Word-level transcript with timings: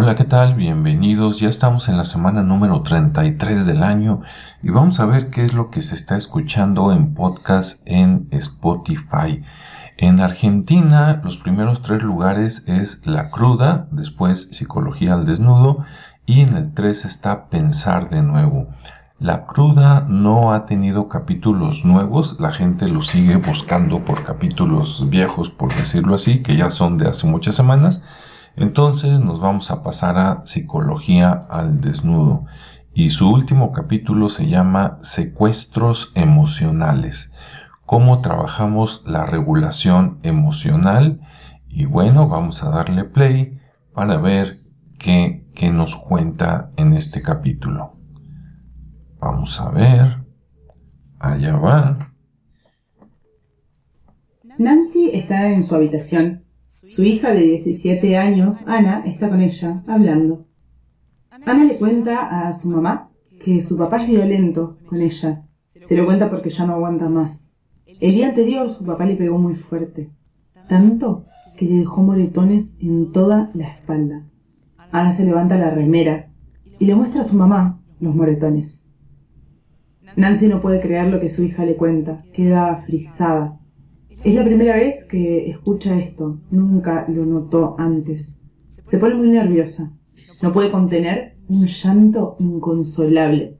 Hola, 0.00 0.14
¿qué 0.14 0.22
tal? 0.22 0.54
Bienvenidos. 0.54 1.40
Ya 1.40 1.48
estamos 1.48 1.88
en 1.88 1.96
la 1.96 2.04
semana 2.04 2.44
número 2.44 2.82
33 2.82 3.66
del 3.66 3.82
año 3.82 4.22
y 4.62 4.70
vamos 4.70 5.00
a 5.00 5.06
ver 5.06 5.28
qué 5.28 5.44
es 5.44 5.54
lo 5.54 5.70
que 5.70 5.82
se 5.82 5.96
está 5.96 6.16
escuchando 6.16 6.92
en 6.92 7.14
podcast 7.14 7.82
en 7.84 8.28
Spotify. 8.30 9.42
En 9.96 10.20
Argentina, 10.20 11.20
los 11.24 11.38
primeros 11.38 11.82
tres 11.82 12.00
lugares 12.04 12.62
es 12.68 13.08
La 13.08 13.30
Cruda, 13.30 13.88
después 13.90 14.50
Psicología 14.52 15.14
al 15.14 15.26
Desnudo 15.26 15.84
y 16.26 16.42
en 16.42 16.56
el 16.56 16.74
3 16.74 17.04
está 17.04 17.48
Pensar 17.48 18.08
de 18.08 18.22
nuevo. 18.22 18.68
La 19.18 19.46
Cruda 19.46 20.06
no 20.08 20.54
ha 20.54 20.64
tenido 20.64 21.08
capítulos 21.08 21.84
nuevos, 21.84 22.38
la 22.38 22.52
gente 22.52 22.86
lo 22.86 23.02
sigue 23.02 23.34
buscando 23.34 23.98
por 24.04 24.22
capítulos 24.22 25.10
viejos, 25.10 25.50
por 25.50 25.74
decirlo 25.74 26.14
así, 26.14 26.40
que 26.40 26.54
ya 26.54 26.70
son 26.70 26.98
de 26.98 27.08
hace 27.08 27.26
muchas 27.26 27.56
semanas. 27.56 28.04
Entonces 28.58 29.20
nos 29.20 29.38
vamos 29.38 29.70
a 29.70 29.84
pasar 29.84 30.18
a 30.18 30.44
Psicología 30.44 31.46
al 31.48 31.80
Desnudo 31.80 32.46
y 32.92 33.10
su 33.10 33.30
último 33.30 33.70
capítulo 33.70 34.28
se 34.28 34.48
llama 34.48 34.98
Secuestros 35.02 36.10
Emocionales, 36.16 37.32
cómo 37.86 38.20
trabajamos 38.20 39.04
la 39.06 39.24
regulación 39.26 40.18
emocional 40.24 41.20
y 41.68 41.84
bueno, 41.84 42.28
vamos 42.28 42.64
a 42.64 42.70
darle 42.70 43.04
play 43.04 43.60
para 43.94 44.16
ver 44.16 44.60
qué, 44.98 45.46
qué 45.54 45.70
nos 45.70 45.94
cuenta 45.94 46.72
en 46.76 46.94
este 46.94 47.22
capítulo. 47.22 47.92
Vamos 49.20 49.60
a 49.60 49.70
ver. 49.70 50.18
Allá 51.20 51.56
va. 51.56 52.12
Nancy 54.58 55.10
está 55.12 55.48
en 55.48 55.62
su 55.62 55.76
habitación. 55.76 56.47
Su 56.94 57.04
hija 57.04 57.32
de 57.32 57.42
17 57.42 58.16
años, 58.16 58.56
Ana, 58.66 59.02
está 59.04 59.28
con 59.28 59.42
ella, 59.42 59.82
hablando. 59.86 60.46
Ana 61.30 61.64
le 61.64 61.76
cuenta 61.76 62.48
a 62.48 62.52
su 62.54 62.70
mamá 62.70 63.10
que 63.44 63.60
su 63.60 63.76
papá 63.76 64.02
es 64.02 64.08
violento 64.08 64.78
con 64.86 65.02
ella. 65.02 65.44
Se 65.84 65.96
lo 65.96 66.06
cuenta 66.06 66.30
porque 66.30 66.48
ya 66.48 66.64
no 66.64 66.72
aguanta 66.72 67.10
más. 67.10 67.56
El 67.86 68.14
día 68.14 68.28
anterior 68.28 68.70
su 68.70 68.84
papá 68.86 69.04
le 69.04 69.16
pegó 69.16 69.38
muy 69.38 69.54
fuerte, 69.54 70.10
tanto 70.66 71.26
que 71.58 71.66
le 71.66 71.76
dejó 71.76 72.02
moretones 72.02 72.74
en 72.80 73.12
toda 73.12 73.50
la 73.52 73.68
espalda. 73.68 74.24
Ana 74.90 75.12
se 75.12 75.26
levanta 75.26 75.58
la 75.58 75.70
remera 75.70 76.30
y 76.78 76.86
le 76.86 76.94
muestra 76.94 77.20
a 77.20 77.24
su 77.24 77.36
mamá 77.36 77.82
los 78.00 78.14
moretones. 78.14 78.90
Nancy 80.16 80.48
no 80.48 80.62
puede 80.62 80.80
creer 80.80 81.08
lo 81.08 81.20
que 81.20 81.28
su 81.28 81.44
hija 81.44 81.66
le 81.66 81.76
cuenta, 81.76 82.24
queda 82.32 82.76
frisada. 82.86 83.57
Es 84.24 84.34
la 84.34 84.44
primera 84.44 84.74
vez 84.76 85.04
que 85.04 85.48
escucha 85.50 85.98
esto, 85.98 86.38
nunca 86.50 87.06
lo 87.08 87.24
notó 87.24 87.76
antes. 87.78 88.42
Se 88.82 88.98
pone 88.98 89.14
muy 89.14 89.28
nerviosa, 89.28 89.92
no 90.42 90.52
puede 90.52 90.70
contener 90.70 91.36
un 91.48 91.66
llanto 91.66 92.36
inconsolable. 92.38 93.58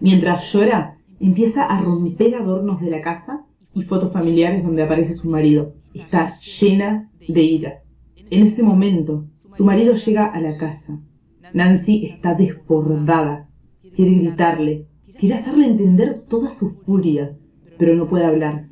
Mientras 0.00 0.52
llora, 0.52 0.98
empieza 1.20 1.64
a 1.64 1.80
romper 1.80 2.34
adornos 2.34 2.80
de 2.80 2.90
la 2.90 3.00
casa 3.00 3.44
y 3.74 3.82
fotos 3.82 4.12
familiares 4.12 4.64
donde 4.64 4.82
aparece 4.82 5.14
su 5.14 5.28
marido. 5.28 5.74
Está 5.94 6.38
llena 6.38 7.10
de 7.26 7.42
ira. 7.42 7.82
En 8.30 8.44
ese 8.44 8.62
momento, 8.62 9.26
su 9.56 9.64
marido 9.64 9.94
llega 9.94 10.26
a 10.26 10.40
la 10.40 10.56
casa. 10.56 11.00
Nancy 11.52 12.06
está 12.06 12.34
desbordada. 12.34 13.48
Quiere 13.94 14.12
gritarle, 14.12 14.86
Quiere 15.18 15.36
hacerle 15.36 15.66
entender 15.66 16.24
toda 16.28 16.50
su 16.50 16.68
furia, 16.68 17.34
pero 17.78 17.94
no 17.94 18.06
puede 18.06 18.26
hablar. 18.26 18.68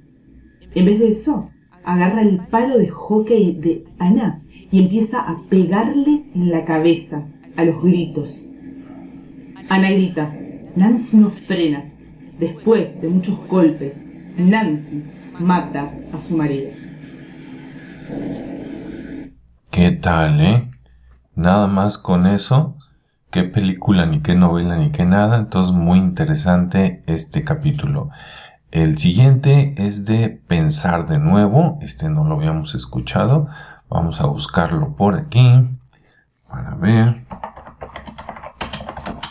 En 0.75 0.87
vez 0.87 0.99
de 0.99 1.09
eso, 1.09 1.51
agarra 1.85 2.23
el 2.23 2.39
palo 2.39 2.79
de 2.79 2.89
hockey 2.89 3.53
de 3.53 3.85
Ana 3.99 4.43
y 4.71 4.83
empieza 4.83 5.21
a 5.21 5.41
pegarle 5.49 6.25
en 6.35 6.51
la 6.51 6.65
cabeza, 6.65 7.27
a 7.57 7.65
los 7.65 7.83
gritos. 7.83 8.49
Ana 9.69 9.91
grita. 9.91 10.35
Nancy 10.77 11.19
no 11.19 11.31
frena. 11.31 11.85
Después 12.39 13.01
de 13.01 13.09
muchos 13.09 13.39
golpes, 13.47 14.05
Nancy 14.37 15.05
mata 15.39 15.95
a 16.13 16.21
su 16.21 16.37
marido. 16.37 16.71
¿Qué 19.71 19.93
tal, 19.93 20.41
eh? 20.41 20.71
Nada 21.37 21.69
más 21.69 21.99
con 21.99 22.27
eso 22.27 22.77
qué 23.35 23.43
película, 23.43 24.07
ni 24.07 24.21
qué 24.21 24.37
novela, 24.37 24.77
ni 24.77 24.93
qué 24.93 25.05
nada. 25.05 25.39
Entonces, 25.39 25.75
muy 25.75 25.99
interesante 25.99 27.03
este 27.07 27.43
capítulo. 27.43 28.11
El 28.75 28.99
siguiente 28.99 29.73
es 29.77 30.05
de 30.05 30.31
Pensar 30.31 31.07
de 31.07 31.21
nuevo. 31.21 31.79
Este 31.81 32.09
no 32.09 32.25
lo 32.25 32.35
habíamos 32.35 32.75
escuchado. 32.75 33.47
Vamos 33.89 34.21
a 34.21 34.27
buscarlo 34.27 34.97
por 34.97 35.15
aquí 35.15 35.49
para 36.51 36.75
ver. 36.75 37.25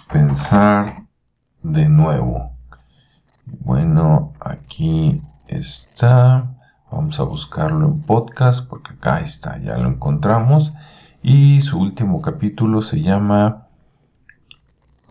Pensar 0.10 1.04
de 1.62 1.90
nuevo. 1.90 2.54
Bueno, 3.46 4.32
aquí 4.40 5.22
está. 5.50 6.46
Vamos 6.90 7.20
a 7.20 7.24
buscarlo 7.24 7.86
en 7.88 8.02
podcast 8.02 8.66
porque 8.70 8.94
acá 8.94 9.20
está, 9.20 9.58
ya 9.58 9.76
lo 9.78 9.90
encontramos. 9.90 10.72
Y 11.22 11.60
su 11.60 11.82
último 11.82 12.22
capítulo 12.22 12.82
se 12.82 13.02
llama 13.02 13.63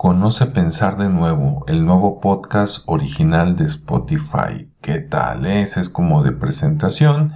Conoce 0.03 0.47
Pensar 0.47 0.97
de 0.97 1.07
Nuevo, 1.07 1.63
el 1.65 1.85
nuevo 1.85 2.19
podcast 2.19 2.83
original 2.87 3.55
de 3.55 3.63
Spotify. 3.67 4.69
¿Qué 4.81 4.99
tal? 4.99 5.45
Ese 5.45 5.79
es 5.79 5.87
como 5.87 6.23
de 6.23 6.33
presentación, 6.33 7.31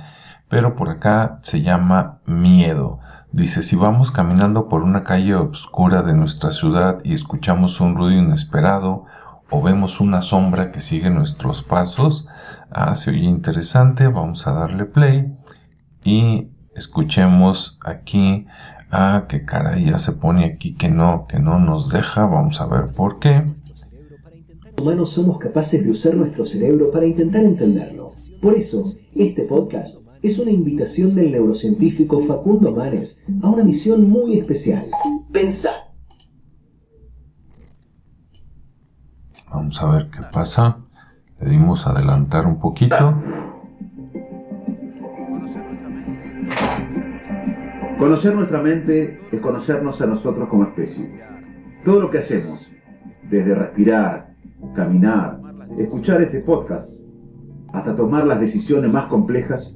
pero 0.50 0.76
por 0.76 0.90
acá 0.90 1.40
se 1.44 1.62
llama 1.62 2.20
Miedo. 2.26 3.00
Dice, 3.32 3.64
si 3.64 3.78
vamos 3.78 4.12
caminando 4.12 4.68
por 4.68 4.84
una 4.84 5.06
calle 5.06 5.36
oscura 5.36 6.02
de 6.02 6.12
nuestra 6.12 6.52
ciudad 6.52 7.00
y 7.06 7.14
escuchamos 7.14 7.80
un 7.80 7.96
ruido 7.96 8.20
inesperado 8.20 9.06
o 9.50 9.62
vemos 9.62 10.02
una 10.02 10.22
sombra 10.22 10.74
que 10.74 10.82
sigue 10.82 11.10
nuestros 11.10 11.64
pasos, 11.64 12.28
ah, 12.70 12.96
se 12.96 13.12
oye 13.12 13.24
interesante, 13.24 14.10
vamos 14.10 14.46
a 14.46 14.52
darle 14.52 14.84
play 14.84 15.34
y 16.04 16.52
escuchemos 16.76 17.80
aquí 17.86 18.46
Ah, 18.90 19.26
qué 19.28 19.44
caray, 19.44 19.86
ya 19.92 19.98
se 19.98 20.14
pone 20.14 20.46
aquí 20.46 20.76
que 20.76 20.90
no, 20.90 21.26
que 21.28 21.40
no 21.40 21.60
nos 21.60 21.90
deja. 21.90 22.26
Vamos 22.26 22.62
a 22.62 22.68
ver 22.68 22.92
por 22.92 23.20
qué. 23.20 23.44
Los 24.78 24.82
humanos 24.82 25.10
somos 25.10 25.40
capaces 25.40 25.84
de 25.84 25.92
usar 25.92 26.16
nuestro 26.16 26.46
cerebro 26.46 26.92
para 26.92 27.06
intentar 27.06 27.44
entenderlo. 27.44 28.14
Por 28.42 28.54
eso, 28.54 28.94
este 29.16 29.44
podcast 29.44 30.08
es 30.22 30.40
una 30.40 30.52
invitación 30.52 31.16
del 31.16 31.32
neurocientífico 31.32 32.20
Facundo 32.20 32.72
Manes 32.72 33.26
a 33.42 33.50
una 33.50 33.64
misión 33.64 34.10
muy 34.10 34.38
especial. 34.38 34.90
Pensar. 35.32 35.74
Vamos 39.50 39.82
a 39.82 39.86
ver 39.88 40.10
qué 40.10 40.20
pasa. 40.32 40.78
Le 41.40 41.50
dimos 41.50 41.86
adelantar 41.86 42.46
un 42.46 42.60
poquito. 42.60 43.16
Conocer 47.98 48.36
nuestra 48.36 48.62
mente 48.62 49.20
es 49.32 49.40
conocernos 49.40 50.00
a 50.04 50.06
nosotros 50.06 50.48
como 50.50 50.66
especie. 50.66 51.12
Todo 51.84 52.00
lo 52.00 52.12
que 52.12 52.20
hacemos, 52.20 52.70
desde 53.28 53.56
respirar, 53.56 54.36
caminar, 54.76 55.40
escuchar 55.80 56.22
este 56.22 56.42
podcast, 56.42 57.00
hasta 57.74 57.96
tomar 57.96 58.28
las 58.28 58.40
decisiones 58.40 58.94
más 58.94 59.08
complejas, 59.08 59.76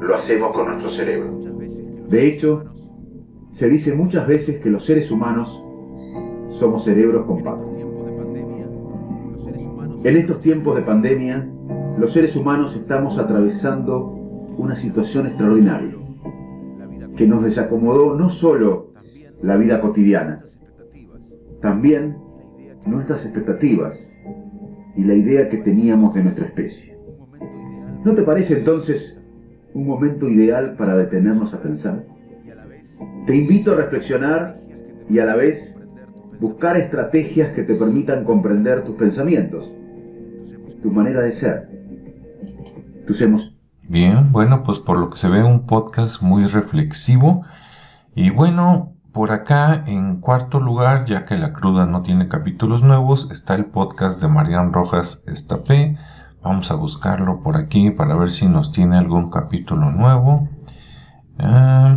lo 0.00 0.14
hacemos 0.14 0.52
con 0.52 0.68
nuestro 0.68 0.88
cerebro. 0.88 1.38
De 2.08 2.26
hecho, 2.26 2.64
se 3.50 3.68
dice 3.68 3.94
muchas 3.94 4.26
veces 4.26 4.60
que 4.60 4.70
los 4.70 4.86
seres 4.86 5.10
humanos 5.10 5.62
somos 6.48 6.84
cerebros 6.84 7.26
con 7.26 7.42
patas. 7.42 7.74
En 10.02 10.16
estos 10.16 10.40
tiempos 10.40 10.76
de 10.76 10.82
pandemia, 10.82 11.46
los 11.98 12.10
seres 12.10 12.34
humanos 12.36 12.74
estamos 12.74 13.18
atravesando 13.18 14.14
una 14.56 14.74
situación 14.74 15.26
extraordinaria 15.26 16.07
que 17.18 17.26
nos 17.26 17.42
desacomodó 17.42 18.14
no 18.14 18.30
solo 18.30 18.92
la 19.42 19.56
vida 19.56 19.80
cotidiana, 19.80 20.44
también 21.60 22.16
nuestras 22.86 23.24
expectativas 23.24 24.08
y 24.96 25.02
la 25.02 25.14
idea 25.14 25.48
que 25.48 25.58
teníamos 25.58 26.14
de 26.14 26.22
nuestra 26.22 26.46
especie. 26.46 26.96
¿No 28.04 28.14
te 28.14 28.22
parece 28.22 28.58
entonces 28.58 29.20
un 29.74 29.88
momento 29.88 30.28
ideal 30.28 30.76
para 30.76 30.96
detenernos 30.96 31.52
a 31.54 31.60
pensar? 31.60 32.06
Te 33.26 33.34
invito 33.34 33.72
a 33.72 33.76
reflexionar 33.76 34.60
y 35.10 35.18
a 35.18 35.24
la 35.24 35.34
vez 35.34 35.74
buscar 36.38 36.76
estrategias 36.76 37.52
que 37.52 37.64
te 37.64 37.74
permitan 37.74 38.22
comprender 38.22 38.84
tus 38.84 38.94
pensamientos, 38.94 39.74
tu 40.82 40.92
manera 40.92 41.22
de 41.22 41.32
ser, 41.32 41.68
tus 43.08 43.20
emociones 43.20 43.57
Bien, 43.88 44.32
bueno, 44.32 44.64
pues 44.64 44.80
por 44.80 44.98
lo 44.98 45.08
que 45.08 45.16
se 45.16 45.30
ve 45.30 45.42
un 45.42 45.64
podcast 45.64 46.20
muy 46.20 46.46
reflexivo. 46.46 47.46
Y 48.14 48.28
bueno, 48.28 48.92
por 49.14 49.32
acá 49.32 49.82
en 49.86 50.20
cuarto 50.20 50.60
lugar, 50.60 51.06
ya 51.06 51.24
que 51.24 51.38
la 51.38 51.54
cruda 51.54 51.86
no 51.86 52.02
tiene 52.02 52.28
capítulos 52.28 52.82
nuevos, 52.82 53.30
está 53.30 53.54
el 53.54 53.64
podcast 53.64 54.20
de 54.20 54.28
Marian 54.28 54.74
Rojas 54.74 55.24
Estapé. 55.26 55.96
Vamos 56.42 56.70
a 56.70 56.74
buscarlo 56.74 57.42
por 57.42 57.56
aquí 57.56 57.90
para 57.90 58.14
ver 58.14 58.30
si 58.30 58.46
nos 58.46 58.72
tiene 58.72 58.98
algún 58.98 59.30
capítulo 59.30 59.90
nuevo. 59.90 60.50
Ah, 61.38 61.96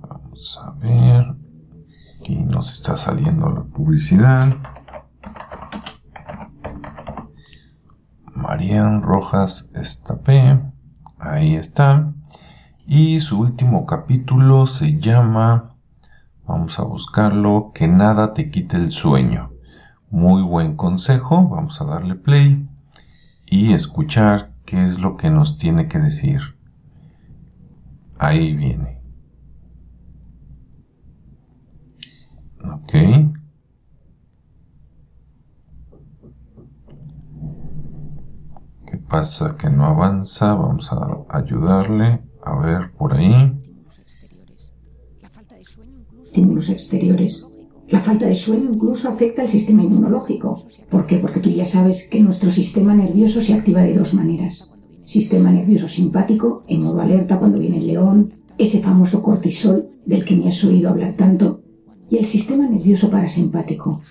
vamos 0.00 0.60
a 0.60 0.72
ver. 0.80 1.26
Aquí 2.18 2.34
nos 2.34 2.74
está 2.74 2.96
saliendo 2.96 3.50
la 3.50 3.62
publicidad. 3.62 4.48
Marian 8.34 9.02
Rojas 9.02 9.70
Estapé. 9.76 10.58
Ahí 11.18 11.56
está. 11.56 12.12
Y 12.86 13.20
su 13.20 13.40
último 13.40 13.86
capítulo 13.86 14.66
se 14.66 14.98
llama, 14.98 15.74
vamos 16.46 16.78
a 16.78 16.82
buscarlo, 16.82 17.72
que 17.74 17.88
nada 17.88 18.34
te 18.34 18.50
quite 18.50 18.76
el 18.76 18.92
sueño. 18.92 19.50
Muy 20.10 20.42
buen 20.42 20.76
consejo, 20.76 21.48
vamos 21.48 21.80
a 21.80 21.84
darle 21.84 22.14
play 22.14 22.66
y 23.44 23.72
escuchar 23.72 24.52
qué 24.64 24.84
es 24.84 24.98
lo 24.98 25.16
que 25.16 25.28
nos 25.30 25.58
tiene 25.58 25.88
que 25.88 25.98
decir. 25.98 26.40
Ahí 28.18 28.54
viene. 28.54 29.00
Ok. 32.64 32.92
¿Qué 38.86 38.96
pasa? 39.08 39.56
Que 39.56 39.68
no 39.70 39.84
avanza. 39.86 40.54
Vamos 40.54 40.92
a 40.92 41.24
ayudarle. 41.30 42.20
A 42.42 42.58
ver, 42.58 42.92
por 42.92 43.14
ahí. 43.14 43.52
Estímulos 46.22 46.68
exteriores. 46.68 47.46
La 47.88 48.00
falta 48.00 48.26
de 48.26 48.34
sueño 48.34 48.70
incluso 48.70 49.08
afecta 49.08 49.42
al 49.42 49.48
sistema 49.48 49.82
inmunológico. 49.82 50.62
¿Por 50.90 51.06
qué? 51.06 51.16
Porque 51.18 51.40
tú 51.40 51.48
ya 51.48 51.64
sabes 51.64 52.06
que 52.08 52.20
nuestro 52.20 52.50
sistema 52.50 52.94
nervioso 52.94 53.40
se 53.40 53.54
activa 53.54 53.80
de 53.80 53.94
dos 53.94 54.12
maneras. 54.12 54.70
Sistema 55.04 55.50
nervioso 55.50 55.88
simpático, 55.88 56.64
en 56.66 56.82
modo 56.82 57.00
alerta 57.00 57.38
cuando 57.38 57.58
viene 57.58 57.78
el 57.78 57.86
león, 57.86 58.34
ese 58.58 58.80
famoso 58.80 59.22
cortisol 59.22 59.88
del 60.04 60.24
que 60.24 60.36
me 60.36 60.48
has 60.48 60.62
oído 60.64 60.90
hablar 60.90 61.14
tanto, 61.14 61.62
y 62.10 62.18
el 62.18 62.26
sistema 62.26 62.68
nervioso 62.68 63.10
parasimpático, 63.10 64.02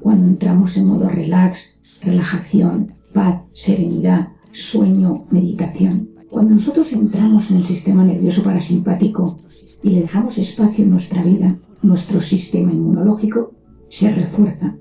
cuando 0.00 0.26
entramos 0.26 0.76
en 0.78 0.86
modo 0.86 1.08
relax, 1.10 1.80
relajación, 2.02 2.94
paz, 3.12 3.42
serenidad, 3.52 4.28
sueño, 4.56 5.26
meditación. 5.30 6.08
Cuando 6.30 6.54
nosotros 6.54 6.92
entramos 6.92 7.50
en 7.50 7.58
el 7.58 7.66
sistema 7.66 8.02
nervioso 8.04 8.42
parasimpático 8.42 9.38
y 9.82 9.90
le 9.90 10.00
dejamos 10.00 10.38
espacio 10.38 10.84
en 10.84 10.90
nuestra 10.90 11.22
vida, 11.22 11.56
nuestro 11.82 12.20
sistema 12.20 12.72
inmunológico 12.72 13.52
se 13.88 14.12
refuerza. 14.12 14.74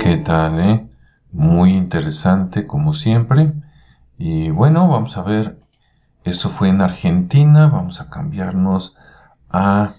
¿Qué 0.00 0.16
tal, 0.24 0.60
eh? 0.60 0.86
Muy 1.32 1.72
interesante 1.72 2.66
como 2.66 2.92
siempre. 2.92 3.52
Y 4.18 4.50
bueno, 4.50 4.88
vamos 4.88 5.16
a 5.16 5.22
ver, 5.22 5.60
esto 6.24 6.48
fue 6.48 6.68
en 6.68 6.80
Argentina, 6.80 7.68
vamos 7.68 8.00
a 8.00 8.10
cambiarnos 8.10 8.96
a 9.50 9.94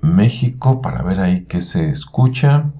México 0.00 0.80
para 0.80 1.02
ver 1.02 1.20
ahí 1.20 1.44
qué 1.46 1.62
se 1.62 1.90
escucha. 1.90 2.70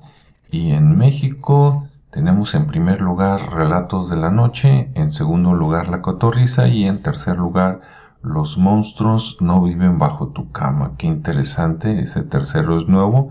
Y 0.51 0.71
en 0.71 0.97
México 0.97 1.89
tenemos 2.11 2.55
en 2.55 2.67
primer 2.67 3.01
lugar 3.01 3.53
Relatos 3.53 4.09
de 4.09 4.17
la 4.17 4.31
Noche, 4.31 4.91
en 4.95 5.13
segundo 5.13 5.55
lugar 5.55 5.89
La 5.89 6.01
Cotorriza 6.01 6.69
y 6.69 6.85
en 6.85 7.03
tercer 7.03 7.37
lugar 7.37 7.81
Los 8.23 8.59
monstruos 8.59 9.37
no 9.41 9.63
viven 9.63 9.99
bajo 9.99 10.29
tu 10.29 10.51
cama. 10.51 10.93
Qué 10.99 11.07
interesante, 11.07 12.01
ese 12.01 12.23
tercero 12.23 12.79
es 12.79 12.89
nuevo. 12.89 13.31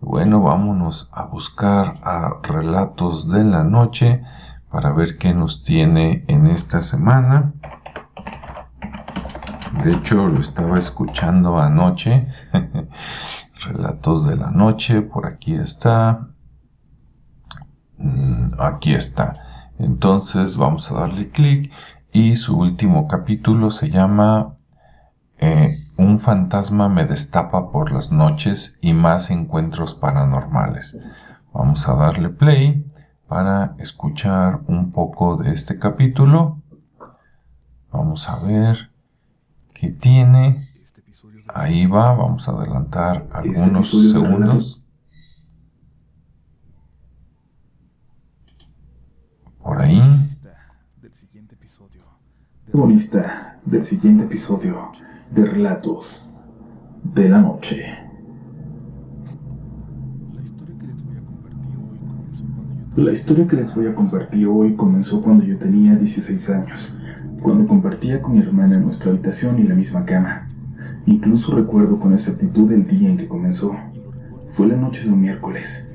Bueno, 0.00 0.42
vámonos 0.42 1.08
a 1.12 1.24
buscar 1.24 1.94
a 2.02 2.40
Relatos 2.42 3.30
de 3.30 3.44
la 3.44 3.64
Noche 3.64 4.22
para 4.70 4.92
ver 4.92 5.16
qué 5.16 5.32
nos 5.32 5.62
tiene 5.62 6.24
en 6.28 6.46
esta 6.48 6.82
semana. 6.82 7.52
De 9.82 9.92
hecho, 9.92 10.26
lo 10.26 10.40
estaba 10.40 10.78
escuchando 10.78 11.58
anoche. 11.58 12.26
Relatos 13.66 14.26
de 14.26 14.36
la 14.36 14.50
noche, 14.50 15.02
por 15.02 15.26
aquí 15.26 15.54
está. 15.54 16.28
Mm, 17.98 18.54
aquí 18.58 18.94
está. 18.94 19.34
Entonces 19.78 20.56
vamos 20.56 20.90
a 20.90 20.94
darle 20.94 21.30
clic 21.30 21.70
y 22.12 22.36
su 22.36 22.58
último 22.58 23.06
capítulo 23.06 23.70
se 23.70 23.90
llama 23.90 24.56
eh, 25.38 25.86
Un 25.98 26.18
fantasma 26.18 26.88
me 26.88 27.04
destapa 27.04 27.70
por 27.70 27.92
las 27.92 28.10
noches 28.10 28.78
y 28.80 28.94
más 28.94 29.30
encuentros 29.30 29.94
paranormales. 29.94 30.98
Vamos 31.52 31.86
a 31.88 31.94
darle 31.94 32.30
play 32.30 32.90
para 33.28 33.74
escuchar 33.78 34.60
un 34.66 34.90
poco 34.92 35.36
de 35.36 35.52
este 35.52 35.78
capítulo. 35.78 36.62
Vamos 37.92 38.28
a 38.28 38.36
ver 38.36 38.95
qué 39.78 39.90
tiene. 39.90 40.70
Ahí 41.48 41.86
va, 41.86 42.14
vamos 42.14 42.48
a 42.48 42.52
adelantar 42.52 43.28
algunos 43.32 43.90
segundos. 43.90 44.82
Por 49.62 49.80
ahí. 49.80 50.00
Protagonista 52.64 53.58
del 53.64 53.84
siguiente 53.84 54.24
episodio 54.24 54.92
de 55.30 55.44
Relatos 55.44 56.30
de 57.02 57.28
la 57.28 57.40
Noche. 57.40 57.98
La 62.96 63.12
historia 63.12 63.46
que 63.46 63.56
les 63.56 63.74
voy 63.74 63.86
a 63.86 63.94
compartir 63.94 64.46
hoy 64.46 64.74
comenzó 64.74 65.22
cuando 65.22 65.44
yo 65.44 65.58
tenía 65.58 65.96
16 65.96 66.50
años, 66.50 66.98
cuando 67.42 67.66
compartía 67.66 68.20
con 68.20 68.34
mi 68.34 68.40
hermana 68.40 68.78
nuestra 68.78 69.10
habitación 69.10 69.58
y 69.58 69.64
la 69.64 69.74
misma 69.74 70.04
cama. 70.04 70.48
Incluso 71.06 71.54
recuerdo 71.54 71.98
con 71.98 72.12
exactitud 72.12 72.70
el 72.72 72.86
día 72.86 73.08
en 73.08 73.16
que 73.16 73.28
comenzó. 73.28 73.76
Fue 74.48 74.66
la 74.66 74.76
noche 74.76 75.08
de 75.08 75.14
miércoles. 75.14 75.90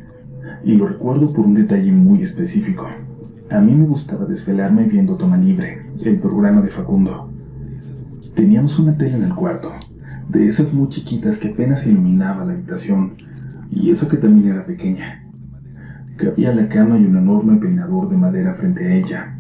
Y 0.64 0.74
lo 0.74 0.88
recuerdo 0.88 1.32
por 1.34 1.46
un 1.46 1.54
detalle 1.54 1.92
muy 1.92 2.22
específico. 2.22 2.88
A 3.50 3.60
mí 3.60 3.76
me 3.76 3.86
gustaba 3.86 4.26
desvelarme 4.26 4.84
viendo 4.84 5.18
Toma 5.18 5.38
Libre, 5.38 5.86
el 6.04 6.20
programa 6.20 6.62
de 6.62 6.70
Facundo. 6.70 7.32
Teníamos 8.34 8.80
una 8.80 8.98
tele 8.98 9.16
en 9.16 9.24
el 9.24 9.36
cuarto, 9.36 9.72
de 10.30 10.48
esas 10.48 10.74
muy 10.74 10.90
chiquitas 10.90 11.38
que 11.38 11.50
apenas 11.50 11.86
iluminaba 11.86 12.46
la 12.46 12.54
habitación, 12.54 13.14
y 13.70 13.90
esa 13.90 14.08
que 14.08 14.18
también 14.18 14.54
era 14.54 14.66
pequeña 14.66 15.22
había 16.28 16.54
la 16.54 16.68
cama 16.68 16.98
y 16.98 17.06
un 17.06 17.18
enorme 17.18 17.58
peinador 17.58 18.10
de 18.10 18.18
madera 18.18 18.54
frente 18.54 18.86
a 18.88 18.96
ella. 18.96 19.38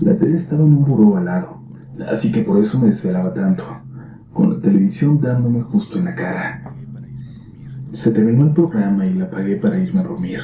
La 0.00 0.16
tele 0.18 0.36
estaba 0.36 0.62
en 0.64 0.72
un 0.72 0.84
buró 0.84 1.16
al 1.16 1.24
lado, 1.24 1.62
así 2.08 2.32
que 2.32 2.42
por 2.42 2.58
eso 2.58 2.78
me 2.80 2.88
desvelaba 2.88 3.32
tanto, 3.34 3.64
con 4.32 4.54
la 4.54 4.60
televisión 4.60 5.20
dándome 5.20 5.62
justo 5.62 5.98
en 5.98 6.06
la 6.06 6.14
cara. 6.14 6.74
Se 7.92 8.12
terminó 8.12 8.44
el 8.44 8.52
programa 8.52 9.06
y 9.06 9.14
la 9.14 9.26
apagué 9.26 9.56
para 9.56 9.78
irme 9.78 10.00
a 10.00 10.04
dormir. 10.04 10.40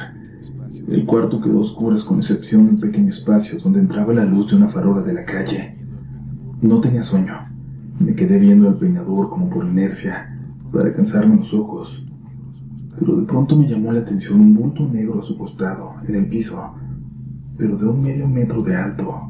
El 0.87 1.05
cuarto 1.05 1.41
quedó 1.41 1.59
oscuro 1.59 1.95
con 2.05 2.17
excepción 2.17 2.65
de 2.65 2.71
un 2.71 2.79
pequeño 2.79 3.09
espacio 3.09 3.59
donde 3.59 3.79
entraba 3.79 4.13
la 4.13 4.25
luz 4.25 4.49
de 4.49 4.57
una 4.57 4.67
farola 4.67 5.01
de 5.01 5.13
la 5.13 5.25
calle. 5.25 5.77
No 6.61 6.79
tenía 6.79 7.03
sueño. 7.03 7.35
Me 7.99 8.15
quedé 8.15 8.37
viendo 8.37 8.69
el 8.69 8.75
peinador 8.75 9.29
como 9.29 9.49
por 9.49 9.65
inercia, 9.65 10.37
para 10.71 10.93
cansarme 10.93 11.37
los 11.37 11.53
ojos 11.53 12.09
pero 12.99 13.15
de 13.15 13.25
pronto 13.25 13.55
me 13.55 13.67
llamó 13.67 13.91
la 13.93 14.01
atención 14.01 14.41
un 14.41 14.53
bulto 14.53 14.87
negro 14.87 15.19
a 15.19 15.23
su 15.23 15.37
costado, 15.37 15.95
en 16.07 16.15
el 16.15 16.27
piso, 16.27 16.73
pero 17.59 17.75
de 17.75 17.87
un 17.87 18.01
medio 18.01 18.27
metro 18.27 18.63
de 18.63 18.75
alto. 18.75 19.29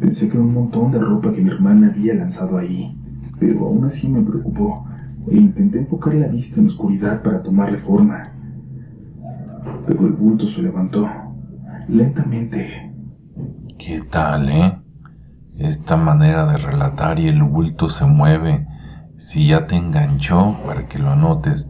Pensé 0.00 0.28
que 0.28 0.38
era 0.38 0.44
un 0.44 0.54
montón 0.54 0.90
de 0.90 0.98
ropa 0.98 1.32
que 1.32 1.42
mi 1.42 1.50
hermana 1.50 1.92
había 1.94 2.14
lanzado 2.14 2.56
ahí, 2.56 2.98
pero 3.38 3.66
aún 3.66 3.84
así 3.84 4.08
me 4.08 4.22
preocupó 4.22 4.86
e 5.30 5.36
intenté 5.36 5.80
enfocar 5.80 6.14
la 6.14 6.28
vista 6.28 6.60
en 6.60 6.66
la 6.66 6.72
oscuridad 6.72 7.22
para 7.22 7.42
tomarle 7.42 7.76
forma. 7.76 8.32
Pero 9.86 10.06
el 10.06 10.12
bulto 10.14 10.46
se 10.46 10.62
levantó, 10.62 11.06
lentamente. 11.88 12.90
¿Qué 13.78 14.00
tal, 14.10 14.48
eh? 14.48 14.78
Esta 15.58 15.98
manera 15.98 16.46
de 16.46 16.56
relatar 16.56 17.18
y 17.18 17.28
el 17.28 17.42
bulto 17.42 17.90
se 17.90 18.06
mueve. 18.06 18.66
Si 19.18 19.48
ya 19.48 19.66
te 19.66 19.76
enganchó, 19.76 20.56
para 20.66 20.88
que 20.88 20.98
lo 20.98 21.10
anotes, 21.10 21.68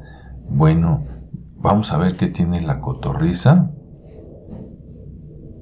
bueno, 0.48 1.02
vamos 1.60 1.92
a 1.92 1.98
ver 1.98 2.16
qué 2.16 2.28
tiene 2.28 2.60
la 2.60 2.80
cotorriza. 2.80 3.72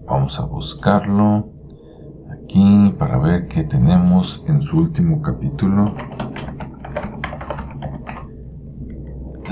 Vamos 0.07 0.39
a 0.39 0.45
buscarlo 0.45 1.49
aquí 2.33 2.95
para 2.99 3.19
ver 3.19 3.47
qué 3.49 3.65
tenemos 3.65 4.45
en 4.49 4.61
su 4.61 4.79
último 4.79 5.23
capítulo. 5.23 5.95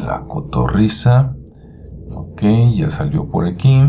La 0.04 0.24
cotorriza. 0.26 1.34
Ok, 2.12 2.42
ya 2.74 2.90
salió 2.90 3.30
por 3.30 3.46
aquí. 3.46 3.80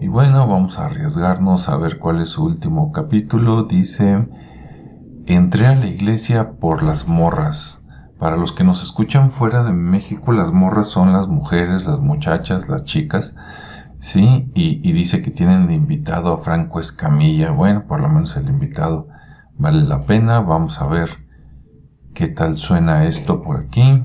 Y 0.00 0.08
bueno, 0.08 0.46
vamos 0.46 0.78
a 0.78 0.84
arriesgarnos 0.84 1.68
a 1.68 1.76
ver 1.76 1.98
cuál 1.98 2.20
es 2.20 2.30
su 2.30 2.44
último 2.44 2.92
capítulo. 2.92 3.64
Dice, 3.64 4.28
entré 5.26 5.66
a 5.66 5.74
la 5.74 5.86
iglesia 5.86 6.52
por 6.52 6.82
las 6.82 7.08
morras. 7.08 7.84
Para 8.18 8.36
los 8.36 8.52
que 8.52 8.64
nos 8.64 8.82
escuchan 8.82 9.30
fuera 9.30 9.64
de 9.64 9.72
México, 9.72 10.32
las 10.32 10.52
morras 10.52 10.88
son 10.88 11.12
las 11.12 11.28
mujeres, 11.28 11.86
las 11.86 12.00
muchachas, 12.00 12.68
las 12.68 12.84
chicas. 12.84 13.34
Sí, 14.00 14.50
y, 14.54 14.92
dice 14.92 15.22
que 15.22 15.30
tienen 15.30 15.66
de 15.66 15.74
invitado 15.74 16.32
a 16.32 16.38
Franco 16.38 16.80
Escamilla. 16.80 17.50
Bueno, 17.50 17.86
por 17.86 18.00
lo 18.00 18.08
menos 18.08 18.36
el 18.36 18.48
invitado 18.48 19.08
vale 19.58 19.82
la 19.82 20.04
pena. 20.04 20.40
Vamos 20.40 20.80
a 20.80 20.86
ver 20.86 21.10
qué 22.14 22.28
tal 22.28 22.56
suena 22.56 23.06
esto 23.06 23.42
por 23.42 23.56
aquí. 23.56 24.02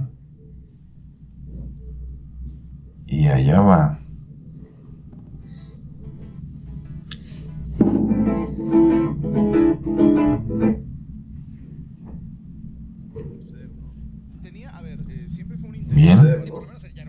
Y 3.05 3.27
allá 3.27 3.61
va. 3.61 3.99
Bien. 15.93 16.42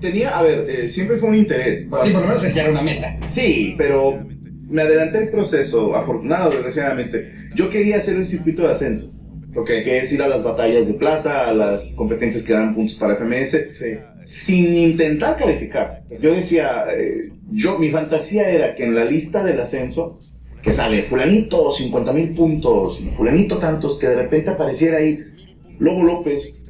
Tenía, 0.04 0.36
a 0.36 0.42
ver, 0.42 0.68
eh, 0.68 0.90
siempre 0.90 1.16
fue 1.16 1.30
un 1.30 1.34
interés. 1.34 1.84
Sí, 1.84 1.88
por 1.88 2.06
lo 2.06 2.20
menos 2.20 2.42
ya 2.42 2.60
era 2.60 2.70
una 2.70 2.82
meta. 2.82 3.16
Sí, 3.26 3.74
pero 3.78 4.22
me 4.68 4.82
adelanté 4.82 5.16
el 5.16 5.30
proceso, 5.30 5.96
afortunado, 5.96 6.50
desgraciadamente. 6.50 7.30
Yo 7.54 7.70
quería 7.70 7.96
hacer 7.96 8.18
un 8.18 8.26
circuito 8.26 8.64
de 8.64 8.72
ascenso. 8.72 9.10
Okay. 9.56 9.82
Que 9.82 9.96
es 9.96 10.12
ir 10.12 10.20
a 10.20 10.28
las 10.28 10.42
batallas 10.42 10.88
de 10.88 10.94
plaza, 10.94 11.48
a 11.48 11.54
las 11.54 11.94
competencias 11.96 12.44
que 12.44 12.52
dan 12.52 12.74
puntos 12.74 12.96
para 12.96 13.16
FMS, 13.16 13.56
sin 14.24 14.76
intentar 14.76 15.38
calificar. 15.38 16.02
Yo 16.20 16.34
decía, 16.34 16.84
eh, 16.94 17.32
yo, 17.50 17.78
mi 17.78 17.88
fantasía 17.88 18.50
era 18.50 18.74
que 18.74 18.84
en 18.84 18.94
la 18.94 19.04
lista 19.04 19.42
del 19.42 19.58
ascenso, 19.58 20.18
que 20.60 20.72
sale 20.72 21.00
fulanito 21.00 21.72
50 21.72 22.12
mil 22.12 22.34
puntos 22.34 23.00
y 23.00 23.06
fulanito 23.06 23.56
tantos, 23.56 23.98
que 23.98 24.08
de 24.08 24.16
repente 24.16 24.50
apareciera 24.50 24.98
ahí 24.98 25.18
Lobo 25.78 26.02
López, 26.02 26.63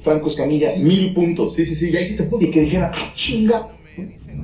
Franco 0.00 0.28
Escamilla, 0.28 0.68
mil 0.80 1.14
puntos. 1.14 1.54
Sí, 1.54 1.64
sí, 1.66 1.74
sí, 1.74 1.90
ya 1.90 2.00
hiciste 2.00 2.24
puntos. 2.24 2.48
Y 2.48 2.50
que 2.50 2.60
dijera, 2.60 2.92
ah, 2.94 3.12
chinga. 3.14 3.68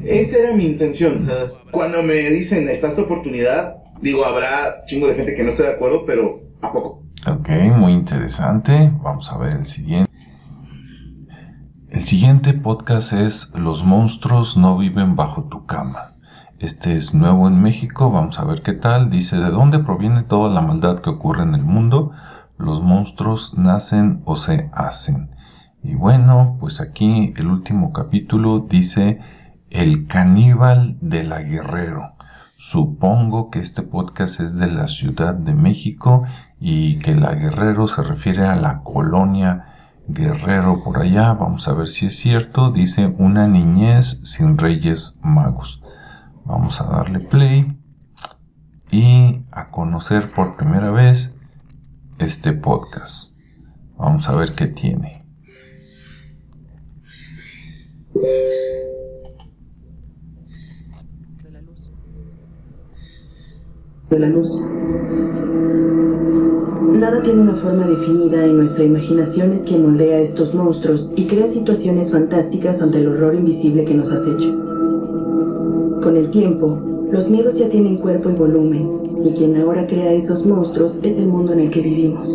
Esa 0.04 0.38
era 0.38 0.52
mi 0.52 0.66
intención. 0.66 1.28
Cuando 1.70 2.02
me 2.02 2.14
dicen, 2.14 2.68
está 2.68 2.88
esta 2.88 3.02
oportunidad, 3.02 3.76
digo, 4.00 4.24
habrá 4.24 4.84
chingo 4.86 5.06
de 5.06 5.14
gente 5.14 5.34
que 5.34 5.44
no 5.44 5.50
esté 5.50 5.62
de 5.62 5.72
acuerdo, 5.72 6.04
pero 6.04 6.42
¿a 6.60 6.72
poco? 6.72 7.02
Ok, 7.26 7.48
muy 7.76 7.92
interesante. 7.92 8.92
Vamos 9.02 9.30
a 9.30 9.38
ver 9.38 9.52
el 9.52 9.66
siguiente. 9.66 10.10
El 11.88 12.02
siguiente 12.02 12.52
podcast 12.54 13.12
es 13.12 13.52
Los 13.54 13.84
monstruos 13.84 14.56
no 14.56 14.76
viven 14.76 15.14
bajo 15.14 15.44
tu 15.44 15.64
cama. 15.64 16.16
Este 16.58 16.96
es 16.96 17.14
nuevo 17.14 17.46
en 17.46 17.62
México, 17.62 18.10
vamos 18.10 18.38
a 18.38 18.44
ver 18.44 18.62
qué 18.62 18.72
tal. 18.72 19.10
Dice, 19.10 19.36
¿de 19.36 19.50
dónde 19.50 19.78
proviene 19.78 20.22
toda 20.22 20.50
la 20.50 20.60
maldad 20.60 21.00
que 21.02 21.10
ocurre 21.10 21.42
en 21.42 21.54
el 21.54 21.62
mundo? 21.62 22.12
Los 22.58 22.82
monstruos 22.82 23.56
nacen 23.56 24.22
o 24.24 24.36
se 24.36 24.70
hacen. 24.72 25.33
Y 25.84 25.96
bueno, 25.96 26.56
pues 26.60 26.80
aquí 26.80 27.34
el 27.36 27.46
último 27.46 27.92
capítulo 27.92 28.60
dice 28.60 29.20
El 29.68 30.06
caníbal 30.06 30.96
de 31.02 31.24
la 31.24 31.42
Guerrero. 31.42 32.14
Supongo 32.56 33.50
que 33.50 33.58
este 33.58 33.82
podcast 33.82 34.40
es 34.40 34.56
de 34.56 34.68
la 34.68 34.88
Ciudad 34.88 35.34
de 35.34 35.52
México 35.52 36.24
y 36.58 36.98
que 37.00 37.14
la 37.14 37.34
Guerrero 37.34 37.86
se 37.86 38.02
refiere 38.02 38.46
a 38.46 38.56
la 38.56 38.80
colonia 38.82 39.98
Guerrero 40.08 40.82
por 40.82 41.02
allá. 41.02 41.34
Vamos 41.34 41.68
a 41.68 41.74
ver 41.74 41.88
si 41.88 42.06
es 42.06 42.16
cierto. 42.16 42.70
Dice 42.70 43.14
una 43.18 43.46
niñez 43.46 44.22
sin 44.24 44.56
reyes 44.56 45.20
magos. 45.22 45.82
Vamos 46.46 46.80
a 46.80 46.84
darle 46.84 47.20
play 47.20 47.78
y 48.90 49.42
a 49.52 49.68
conocer 49.68 50.30
por 50.30 50.56
primera 50.56 50.90
vez 50.90 51.38
este 52.16 52.54
podcast. 52.54 53.34
Vamos 53.98 54.26
a 54.30 54.34
ver 54.34 54.54
qué 54.54 54.66
tiene. 54.66 55.23
De 58.14 58.22
la 64.18 64.28
luz. 64.28 64.60
Nada 66.92 67.22
tiene 67.22 67.40
una 67.42 67.56
forma 67.56 67.88
definida 67.88 68.46
y 68.46 68.52
nuestra 68.52 68.84
imaginación 68.84 69.52
es 69.52 69.64
quien 69.64 69.82
moldea 69.82 70.20
estos 70.20 70.54
monstruos 70.54 71.10
y 71.16 71.26
crea 71.26 71.48
situaciones 71.48 72.12
fantásticas 72.12 72.80
ante 72.80 72.98
el 72.98 73.08
horror 73.08 73.34
invisible 73.34 73.84
que 73.84 73.94
nos 73.94 74.12
acecha. 74.12 74.48
Con 76.00 76.16
el 76.16 76.30
tiempo, 76.30 76.78
los 77.10 77.28
miedos 77.28 77.58
ya 77.58 77.68
tienen 77.68 77.96
cuerpo 77.96 78.30
y 78.30 78.34
volumen, 78.34 79.24
y 79.24 79.30
quien 79.30 79.56
ahora 79.56 79.88
crea 79.88 80.12
esos 80.12 80.46
monstruos 80.46 81.00
es 81.02 81.18
el 81.18 81.26
mundo 81.26 81.52
en 81.52 81.58
el 81.60 81.70
que 81.70 81.80
vivimos. 81.80 82.28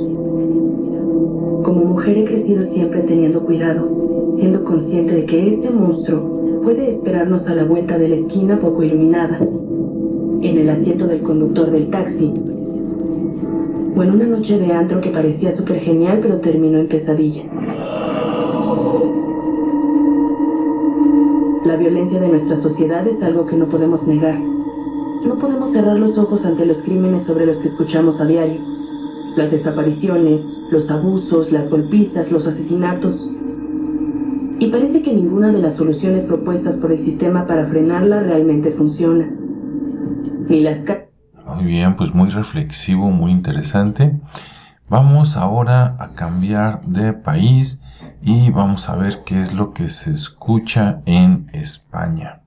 Como 1.63 1.85
mujer 1.85 2.17
he 2.17 2.25
crecido 2.25 2.63
siempre 2.63 3.03
teniendo 3.03 3.45
cuidado, 3.45 3.98
siendo 4.29 4.63
consciente 4.63 5.15
de 5.15 5.25
que 5.25 5.49
ese 5.49 5.69
monstruo 5.71 6.61
puede 6.63 6.87
esperarnos 6.87 7.47
a 7.47 7.55
la 7.55 7.65
vuelta 7.65 7.97
de 7.97 8.09
la 8.09 8.15
esquina 8.15 8.59
poco 8.59 8.83
iluminada, 8.83 9.39
en 9.39 10.57
el 10.57 10.69
asiento 10.69 11.07
del 11.07 11.21
conductor 11.21 11.71
del 11.71 11.89
taxi, 11.89 12.33
o 13.95 14.03
en 14.03 14.11
una 14.11 14.25
noche 14.25 14.57
de 14.57 14.71
antro 14.71 15.01
que 15.01 15.09
parecía 15.09 15.51
súper 15.51 15.79
genial 15.79 16.19
pero 16.21 16.39
terminó 16.39 16.77
en 16.77 16.87
pesadilla. 16.87 17.43
La 21.65 21.75
violencia 21.75 22.19
de 22.19 22.29
nuestra 22.29 22.55
sociedad 22.55 23.05
es 23.07 23.21
algo 23.21 23.45
que 23.45 23.55
no 23.55 23.67
podemos 23.67 24.07
negar. 24.07 24.39
No 24.39 25.37
podemos 25.37 25.71
cerrar 25.71 25.99
los 25.99 26.17
ojos 26.17 26.45
ante 26.45 26.65
los 26.65 26.81
crímenes 26.81 27.23
sobre 27.23 27.45
los 27.45 27.57
que 27.57 27.67
escuchamos 27.67 28.21
a 28.21 28.25
diario. 28.25 28.61
Las 29.35 29.51
desapariciones, 29.51 30.57
los 30.71 30.89
abusos, 30.89 31.51
las 31.51 31.69
golpizas, 31.69 32.31
los 32.31 32.47
asesinatos. 32.47 33.29
Y 34.59 34.67
parece 34.67 35.01
que 35.01 35.13
ninguna 35.13 35.53
de 35.53 35.61
las 35.61 35.77
soluciones 35.77 36.25
propuestas 36.25 36.77
por 36.77 36.91
el 36.91 36.99
sistema 36.99 37.47
para 37.47 37.63
frenarla 37.63 38.19
realmente 38.19 38.71
funciona. 38.71 39.25
Muy 41.45 41.63
bien, 41.63 41.95
pues 41.95 42.13
muy 42.13 42.29
reflexivo, 42.29 43.09
muy 43.09 43.31
interesante. 43.31 44.19
Vamos 44.89 45.37
ahora 45.37 45.95
a 45.99 46.09
cambiar 46.09 46.81
de 46.81 47.13
país 47.13 47.81
y 48.21 48.49
vamos 48.51 48.89
a 48.89 48.95
ver 48.95 49.23
qué 49.25 49.41
es 49.41 49.53
lo 49.53 49.73
que 49.73 49.89
se 49.89 50.11
escucha 50.11 51.01
en 51.05 51.49
España. 51.53 52.41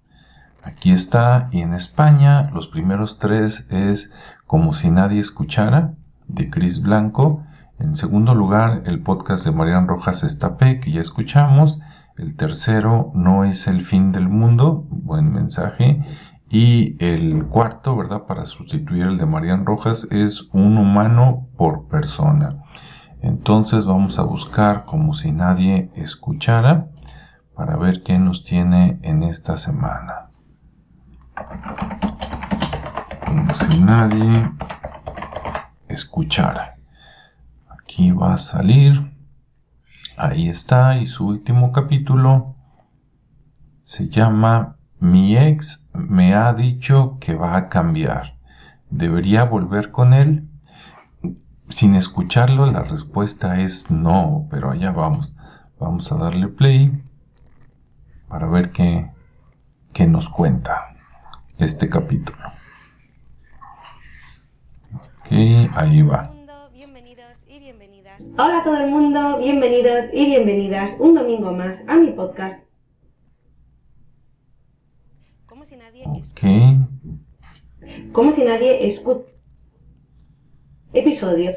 Aquí 0.64 0.92
está, 0.92 1.48
y 1.50 1.62
en 1.62 1.72
España 1.72 2.50
los 2.52 2.68
primeros 2.68 3.18
tres 3.18 3.66
es 3.70 4.12
Como 4.46 4.74
si 4.74 4.90
nadie 4.90 5.18
escuchara, 5.18 5.94
de 6.28 6.50
Cris 6.50 6.82
Blanco. 6.82 7.42
En 7.78 7.96
segundo 7.96 8.34
lugar, 8.34 8.82
el 8.84 9.00
podcast 9.00 9.46
de 9.46 9.52
Marian 9.52 9.88
Rojas 9.88 10.24
Estapé, 10.24 10.78
que 10.78 10.92
ya 10.92 11.00
escuchamos. 11.00 11.80
El 12.18 12.36
tercero 12.36 13.10
no 13.14 13.44
es 13.44 13.66
el 13.66 13.80
fin 13.80 14.12
del 14.12 14.28
mundo, 14.28 14.86
buen 14.90 15.32
mensaje. 15.32 16.04
Y 16.50 17.02
el 17.02 17.46
cuarto, 17.46 17.96
¿verdad? 17.96 18.24
Para 18.26 18.44
sustituir 18.44 19.04
el 19.04 19.16
de 19.16 19.24
Marian 19.24 19.64
Rojas 19.64 20.06
es 20.10 20.48
un 20.52 20.76
humano 20.76 21.48
por 21.56 21.88
persona. 21.88 22.62
Entonces 23.22 23.86
vamos 23.86 24.18
a 24.18 24.22
buscar 24.22 24.84
como 24.84 25.14
si 25.14 25.32
nadie 25.32 25.90
escuchara 25.94 26.88
para 27.54 27.76
ver 27.76 28.02
qué 28.02 28.18
nos 28.18 28.44
tiene 28.44 28.98
en 29.02 29.22
esta 29.22 29.56
semana. 29.56 30.26
Como 33.24 33.54
si 33.54 33.80
nadie 33.80 34.50
escuchara. 35.88 36.76
Aquí 37.70 38.10
va 38.10 38.34
a 38.34 38.38
salir. 38.38 39.11
Ahí 40.16 40.50
está, 40.50 40.98
y 40.98 41.06
su 41.06 41.26
último 41.26 41.72
capítulo 41.72 42.54
se 43.82 44.08
llama 44.08 44.76
Mi 45.00 45.38
ex 45.38 45.88
me 45.94 46.34
ha 46.34 46.52
dicho 46.52 47.16
que 47.18 47.34
va 47.34 47.56
a 47.56 47.68
cambiar. 47.70 48.36
¿Debería 48.90 49.44
volver 49.44 49.90
con 49.90 50.12
él? 50.12 50.48
Sin 51.70 51.94
escucharlo, 51.94 52.66
la 52.66 52.82
respuesta 52.82 53.60
es 53.60 53.90
no, 53.90 54.46
pero 54.50 54.70
allá 54.70 54.90
vamos. 54.92 55.34
Vamos 55.80 56.12
a 56.12 56.16
darle 56.16 56.48
play 56.48 57.02
para 58.28 58.46
ver 58.46 58.70
qué, 58.70 59.10
qué 59.94 60.06
nos 60.06 60.28
cuenta 60.28 60.94
este 61.56 61.88
capítulo. 61.88 62.38
Ok, 64.92 65.72
ahí 65.74 66.02
va. 66.02 66.32
Hola 68.30 68.60
a 68.60 68.64
todo 68.64 68.78
el 68.78 68.90
mundo, 68.90 69.38
bienvenidos 69.38 70.06
y 70.12 70.24
bienvenidas 70.24 70.96
un 70.98 71.14
domingo 71.14 71.52
más 71.52 71.84
a 71.86 71.96
mi 71.96 72.12
podcast. 72.12 72.64
Como 75.44 75.64
si 75.66 75.76
nadie 75.76 76.04
escucha. 76.16 76.88
Como 78.12 78.32
si 78.32 78.44
nadie 78.44 78.86
escucha. 78.86 79.32
Episodio 80.94 81.52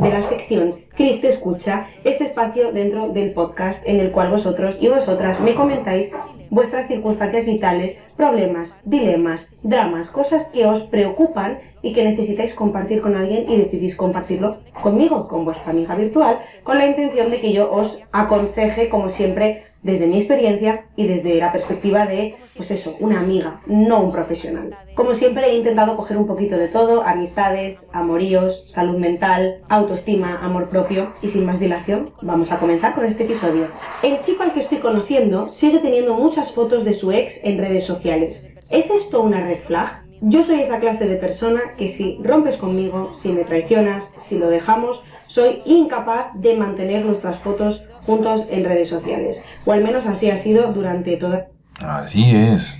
de 0.00 0.10
la 0.10 0.22
sección 0.22 0.80
Cristo 0.96 1.28
escucha, 1.28 1.88
este 2.04 2.24
espacio 2.24 2.72
dentro 2.72 3.10
del 3.10 3.32
podcast 3.32 3.80
en 3.86 4.00
el 4.00 4.10
cual 4.10 4.30
vosotros 4.30 4.76
y 4.80 4.88
vosotras 4.88 5.40
me 5.40 5.54
comentáis 5.54 6.12
vuestras 6.50 6.88
circunstancias 6.88 7.46
vitales, 7.46 8.00
problemas, 8.16 8.74
dilemas, 8.84 9.48
dramas, 9.62 10.10
cosas 10.10 10.48
que 10.48 10.66
os 10.66 10.82
preocupan 10.82 11.58
y 11.84 11.92
que 11.92 12.02
necesitáis 12.02 12.54
compartir 12.54 13.02
con 13.02 13.14
alguien 13.14 13.44
y 13.48 13.56
decidís 13.58 13.94
compartirlo 13.94 14.56
conmigo, 14.82 15.28
con 15.28 15.44
vuestra 15.44 15.70
amiga 15.70 15.94
virtual, 15.94 16.38
con 16.62 16.78
la 16.78 16.86
intención 16.86 17.30
de 17.30 17.40
que 17.40 17.52
yo 17.52 17.70
os 17.70 18.00
aconseje, 18.10 18.88
como 18.88 19.10
siempre, 19.10 19.62
desde 19.82 20.06
mi 20.06 20.16
experiencia 20.16 20.86
y 20.96 21.06
desde 21.06 21.34
la 21.34 21.52
perspectiva 21.52 22.06
de, 22.06 22.36
pues 22.56 22.70
eso, 22.70 22.96
una 23.00 23.20
amiga, 23.20 23.60
no 23.66 24.02
un 24.02 24.12
profesional. 24.12 24.74
Como 24.94 25.12
siempre 25.12 25.46
he 25.50 25.56
intentado 25.56 25.94
coger 25.94 26.16
un 26.16 26.26
poquito 26.26 26.56
de 26.56 26.68
todo, 26.68 27.02
amistades, 27.02 27.90
amoríos, 27.92 28.64
salud 28.66 28.96
mental, 28.96 29.60
autoestima, 29.68 30.38
amor 30.42 30.70
propio 30.70 31.12
y 31.20 31.28
sin 31.28 31.44
más 31.44 31.60
dilación, 31.60 32.12
vamos 32.22 32.50
a 32.50 32.58
comenzar 32.58 32.94
con 32.94 33.04
este 33.04 33.24
episodio. 33.24 33.66
El 34.02 34.20
chico 34.20 34.42
al 34.42 34.54
que 34.54 34.60
estoy 34.60 34.78
conociendo 34.78 35.50
sigue 35.50 35.80
teniendo 35.80 36.14
muchas 36.14 36.52
fotos 36.52 36.86
de 36.86 36.94
su 36.94 37.12
ex 37.12 37.44
en 37.44 37.58
redes 37.58 37.84
sociales. 37.84 38.50
¿Es 38.70 38.90
esto 38.90 39.20
una 39.20 39.44
red 39.46 39.58
flag? 39.66 40.03
Yo 40.26 40.42
soy 40.42 40.60
esa 40.60 40.80
clase 40.80 41.06
de 41.06 41.16
persona 41.16 41.60
que 41.76 41.88
si 41.88 42.18
rompes 42.24 42.56
conmigo, 42.56 43.12
si 43.12 43.30
me 43.30 43.44
traicionas, 43.44 44.14
si 44.16 44.38
lo 44.38 44.48
dejamos, 44.48 45.02
soy 45.26 45.60
incapaz 45.66 46.28
de 46.32 46.56
mantener 46.56 47.04
nuestras 47.04 47.40
fotos 47.40 47.84
juntos 48.06 48.46
en 48.48 48.64
redes 48.64 48.88
sociales. 48.88 49.42
O 49.66 49.72
al 49.72 49.84
menos 49.84 50.06
así 50.06 50.30
ha 50.30 50.38
sido 50.38 50.72
durante 50.72 51.18
toda... 51.18 51.48
Así 51.78 52.30
es. 52.34 52.74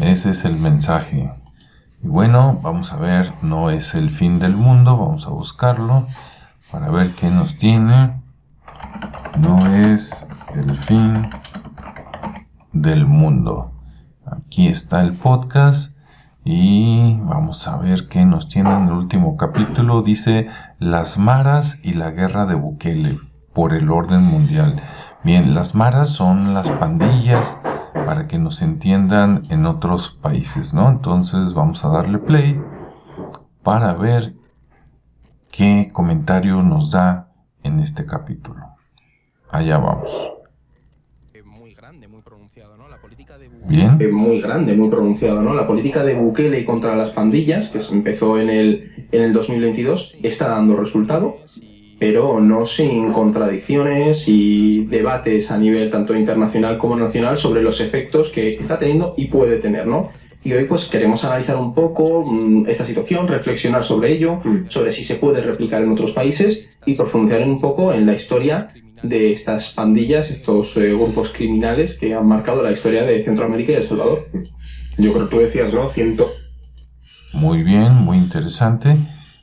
Ese 0.00 0.30
es 0.30 0.44
el 0.44 0.56
mensaje. 0.56 1.28
Y 2.04 2.06
bueno, 2.06 2.60
vamos 2.62 2.92
a 2.92 2.96
ver, 2.96 3.32
no 3.42 3.70
es 3.70 3.96
el 3.96 4.08
fin 4.08 4.38
del 4.38 4.52
mundo, 4.52 4.96
vamos 4.96 5.26
a 5.26 5.30
buscarlo 5.30 6.06
para 6.70 6.92
ver 6.92 7.16
qué 7.16 7.28
nos 7.28 7.56
tiene. 7.56 8.22
No 9.36 9.66
es 9.74 10.28
el 10.54 10.76
fin 10.76 11.28
del 12.72 13.04
mundo. 13.04 13.72
Aquí 14.24 14.68
está 14.68 15.00
el 15.00 15.12
podcast 15.12 15.95
y 16.48 17.18
vamos 17.22 17.66
a 17.66 17.76
ver 17.76 18.06
qué 18.08 18.24
nos 18.24 18.48
tiene 18.48 18.72
en 18.72 18.84
el 18.84 18.92
último 18.92 19.36
capítulo. 19.36 20.02
Dice 20.02 20.48
las 20.78 21.18
maras 21.18 21.80
y 21.84 21.94
la 21.94 22.12
guerra 22.12 22.46
de 22.46 22.54
Bukele 22.54 23.18
por 23.52 23.74
el 23.74 23.90
orden 23.90 24.22
mundial. 24.22 24.80
Bien, 25.24 25.56
las 25.56 25.74
maras 25.74 26.08
son 26.10 26.54
las 26.54 26.70
pandillas 26.70 27.60
para 27.92 28.28
que 28.28 28.38
nos 28.38 28.62
entiendan 28.62 29.42
en 29.50 29.66
otros 29.66 30.10
países, 30.22 30.72
¿no? 30.72 30.88
Entonces 30.88 31.52
vamos 31.52 31.84
a 31.84 31.88
darle 31.88 32.18
play 32.18 32.62
para 33.64 33.94
ver 33.94 34.36
qué 35.50 35.90
comentario 35.92 36.62
nos 36.62 36.92
da 36.92 37.32
en 37.64 37.80
este 37.80 38.06
capítulo. 38.06 38.64
Allá 39.50 39.78
vamos. 39.78 40.35
Bien. 43.68 44.14
Muy 44.14 44.40
grande, 44.40 44.74
muy 44.74 44.88
pronunciado, 44.88 45.42
¿no? 45.42 45.54
La 45.54 45.66
política 45.66 46.04
de 46.04 46.14
Bukele 46.14 46.64
contra 46.64 46.94
las 46.96 47.10
pandillas, 47.10 47.68
que 47.70 47.80
se 47.80 47.92
empezó 47.92 48.38
en 48.38 48.48
el, 48.48 49.08
en 49.10 49.22
el 49.22 49.32
2022, 49.32 50.14
está 50.22 50.48
dando 50.48 50.76
resultado 50.76 51.38
pero 51.98 52.40
no 52.40 52.66
sin 52.66 53.12
contradicciones 53.12 54.24
y 54.26 54.84
debates 54.84 55.50
a 55.50 55.58
nivel 55.58 55.90
tanto 55.90 56.14
internacional 56.14 56.76
como 56.78 56.96
nacional 56.96 57.38
sobre 57.38 57.62
los 57.62 57.80
efectos 57.80 58.28
que 58.28 58.50
está 58.50 58.78
teniendo 58.78 59.14
y 59.16 59.26
puede 59.26 59.56
tener, 59.58 59.86
¿no? 59.86 60.10
Y 60.44 60.52
hoy 60.52 60.64
pues 60.64 60.84
queremos 60.84 61.24
analizar 61.24 61.56
un 61.56 61.74
poco 61.74 62.24
mm, 62.24 62.66
esta 62.68 62.84
situación, 62.84 63.26
reflexionar 63.26 63.84
sobre 63.84 64.12
ello, 64.12 64.40
mm. 64.44 64.68
sobre 64.68 64.92
si 64.92 65.02
se 65.02 65.16
puede 65.16 65.40
replicar 65.40 65.82
en 65.82 65.90
otros 65.90 66.12
países 66.12 66.66
y 66.84 66.94
profundizar 66.94 67.42
un 67.42 67.60
poco 67.60 67.92
en 67.92 68.06
la 68.06 68.14
historia 68.14 68.68
de 69.02 69.32
estas 69.32 69.72
pandillas, 69.72 70.30
estos 70.30 70.76
eh, 70.76 70.92
grupos 70.94 71.30
criminales 71.30 71.96
que 71.98 72.14
han 72.14 72.26
marcado 72.26 72.62
la 72.62 72.72
historia 72.72 73.04
de 73.04 73.24
Centroamérica 73.24 73.72
y 73.72 73.76
El 73.76 73.84
Salvador. 73.84 74.28
Yo 74.98 75.12
creo 75.12 75.28
que 75.28 75.36
tú 75.36 75.40
decías, 75.40 75.72
¿no? 75.72 75.90
Ciento. 75.90 76.30
Muy 77.32 77.62
bien, 77.62 77.94
muy 77.94 78.16
interesante. 78.16 78.96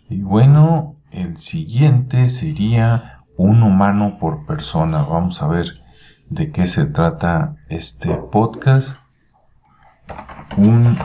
Y 0.10 0.22
bueno, 0.22 0.96
el 1.12 1.38
siguiente 1.38 2.28
sería 2.28 3.24
un 3.38 3.64
humano 3.64 4.18
por 4.20 4.46
persona. 4.46 5.04
Vamos 5.04 5.42
a 5.42 5.48
ver 5.48 5.68
de 6.30 6.52
qué 6.52 6.68
se 6.68 6.86
trata 6.86 7.56
este 7.70 8.10
podcast. 8.32 8.98
Un 10.58 10.98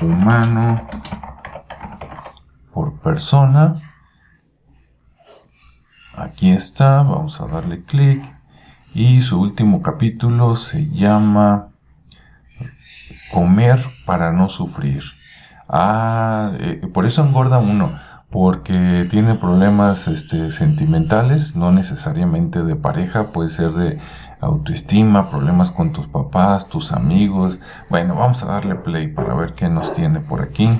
humano 0.00 0.88
por 2.72 2.98
persona. 3.00 3.81
Aquí 6.22 6.52
está, 6.52 7.02
vamos 7.02 7.40
a 7.40 7.48
darle 7.48 7.82
clic. 7.82 8.22
Y 8.94 9.22
su 9.22 9.40
último 9.40 9.82
capítulo 9.82 10.54
se 10.54 10.88
llama 10.88 11.70
Comer 13.32 13.84
para 14.06 14.30
no 14.30 14.48
sufrir. 14.48 15.02
Ah, 15.68 16.52
eh, 16.60 16.88
por 16.94 17.06
eso 17.06 17.24
engorda 17.24 17.58
uno 17.58 17.98
porque 18.30 19.08
tiene 19.10 19.34
problemas 19.34 20.06
este, 20.06 20.52
sentimentales, 20.52 21.56
no 21.56 21.72
necesariamente 21.72 22.62
de 22.62 22.76
pareja, 22.76 23.32
puede 23.32 23.50
ser 23.50 23.72
de 23.72 23.98
autoestima, 24.40 25.28
problemas 25.28 25.72
con 25.72 25.92
tus 25.92 26.06
papás, 26.06 26.68
tus 26.68 26.92
amigos. 26.92 27.58
Bueno, 27.90 28.14
vamos 28.14 28.44
a 28.44 28.46
darle 28.46 28.76
play 28.76 29.08
para 29.08 29.34
ver 29.34 29.54
qué 29.54 29.68
nos 29.68 29.92
tiene 29.92 30.20
por 30.20 30.40
aquí. 30.40 30.70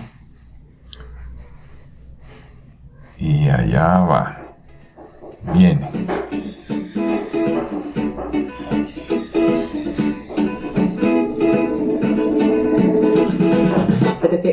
Y 3.19 3.49
allá 3.49 3.99
va. 3.99 4.42
Viene. 5.55 5.89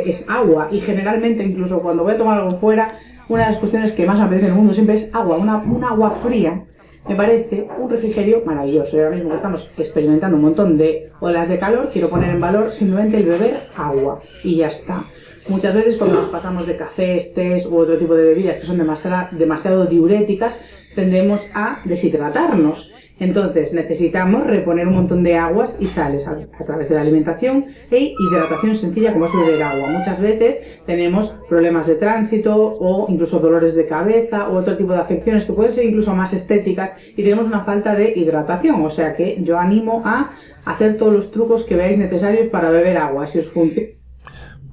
es 0.09 0.29
agua 0.29 0.69
y 0.71 0.79
generalmente 0.79 1.43
incluso 1.43 1.79
cuando 1.81 2.03
voy 2.03 2.13
a 2.13 2.17
tomar 2.17 2.39
algo 2.39 2.55
fuera, 2.55 2.95
una 3.27 3.43
de 3.43 3.49
las 3.51 3.59
cuestiones 3.59 3.93
que 3.93 4.05
más 4.05 4.19
me 4.19 4.25
apetece 4.25 4.47
en 4.47 4.51
el 4.53 4.57
mundo 4.57 4.73
siempre 4.73 4.95
es 4.95 5.09
agua, 5.13 5.37
una, 5.37 5.57
un 5.57 5.83
agua 5.83 6.11
fría. 6.11 6.63
Me 7.07 7.15
parece 7.15 7.67
un 7.79 7.89
refrigerio 7.89 8.43
maravilloso. 8.45 8.97
Y 8.97 8.99
ahora 8.99 9.15
mismo 9.15 9.29
que 9.29 9.35
estamos 9.35 9.71
experimentando 9.77 10.37
un 10.37 10.43
montón 10.43 10.77
de 10.77 11.11
olas 11.19 11.47
de 11.47 11.57
calor, 11.57 11.89
quiero 11.91 12.09
poner 12.09 12.31
en 12.31 12.41
valor 12.41 12.71
simplemente 12.71 13.17
el 13.17 13.25
beber 13.25 13.67
agua 13.75 14.21
y 14.43 14.57
ya 14.57 14.67
está. 14.67 15.05
Muchas 15.47 15.73
veces 15.73 15.97
cuando 15.97 16.17
nos 16.17 16.29
pasamos 16.29 16.67
de 16.67 16.75
cafés, 16.75 17.33
tés 17.33 17.65
u 17.65 17.77
otro 17.77 17.97
tipo 17.97 18.15
de 18.15 18.25
bebidas 18.25 18.57
que 18.57 18.65
son 18.65 18.77
demasiado, 18.77 19.35
demasiado 19.37 19.85
diuréticas, 19.85 20.61
tendemos 20.95 21.51
a 21.55 21.81
deshidratarnos. 21.85 22.91
Entonces 23.19 23.73
necesitamos 23.73 24.47
reponer 24.47 24.87
un 24.87 24.95
montón 24.95 25.23
de 25.23 25.35
aguas 25.35 25.77
y 25.81 25.87
sales 25.87 26.25
a, 26.27 26.37
través 26.65 26.87
de 26.87 26.95
la 26.95 27.01
alimentación 27.01 27.65
e 27.91 28.13
hidratación 28.17 28.75
sencilla 28.75 29.11
como 29.11 29.25
es 29.25 29.35
beber 29.35 29.61
agua. 29.61 29.89
Muchas 29.89 30.21
veces 30.21 30.81
tenemos 30.85 31.37
problemas 31.49 31.87
de 31.87 31.95
tránsito 31.95 32.55
o 32.55 33.07
incluso 33.09 33.39
dolores 33.39 33.75
de 33.75 33.87
cabeza 33.87 34.49
u 34.49 34.55
otro 34.55 34.77
tipo 34.77 34.93
de 34.93 34.99
afecciones 34.99 35.43
que 35.43 35.51
pueden 35.51 35.73
ser 35.73 35.85
incluso 35.85 36.15
más 36.15 36.31
estéticas 36.33 36.95
y 37.17 37.23
tenemos 37.23 37.47
una 37.47 37.65
falta 37.65 37.93
de 37.93 38.13
hidratación. 38.15 38.85
O 38.85 38.89
sea 38.89 39.13
que 39.13 39.37
yo 39.41 39.59
animo 39.59 40.01
a 40.05 40.29
hacer 40.63 40.95
todos 40.95 41.13
los 41.13 41.31
trucos 41.31 41.65
que 41.65 41.75
veáis 41.75 41.97
necesarios 41.97 42.47
para 42.47 42.69
beber 42.69 42.97
agua. 42.97 43.27
Si 43.27 43.39
os 43.39 43.51
funciona. 43.51 43.98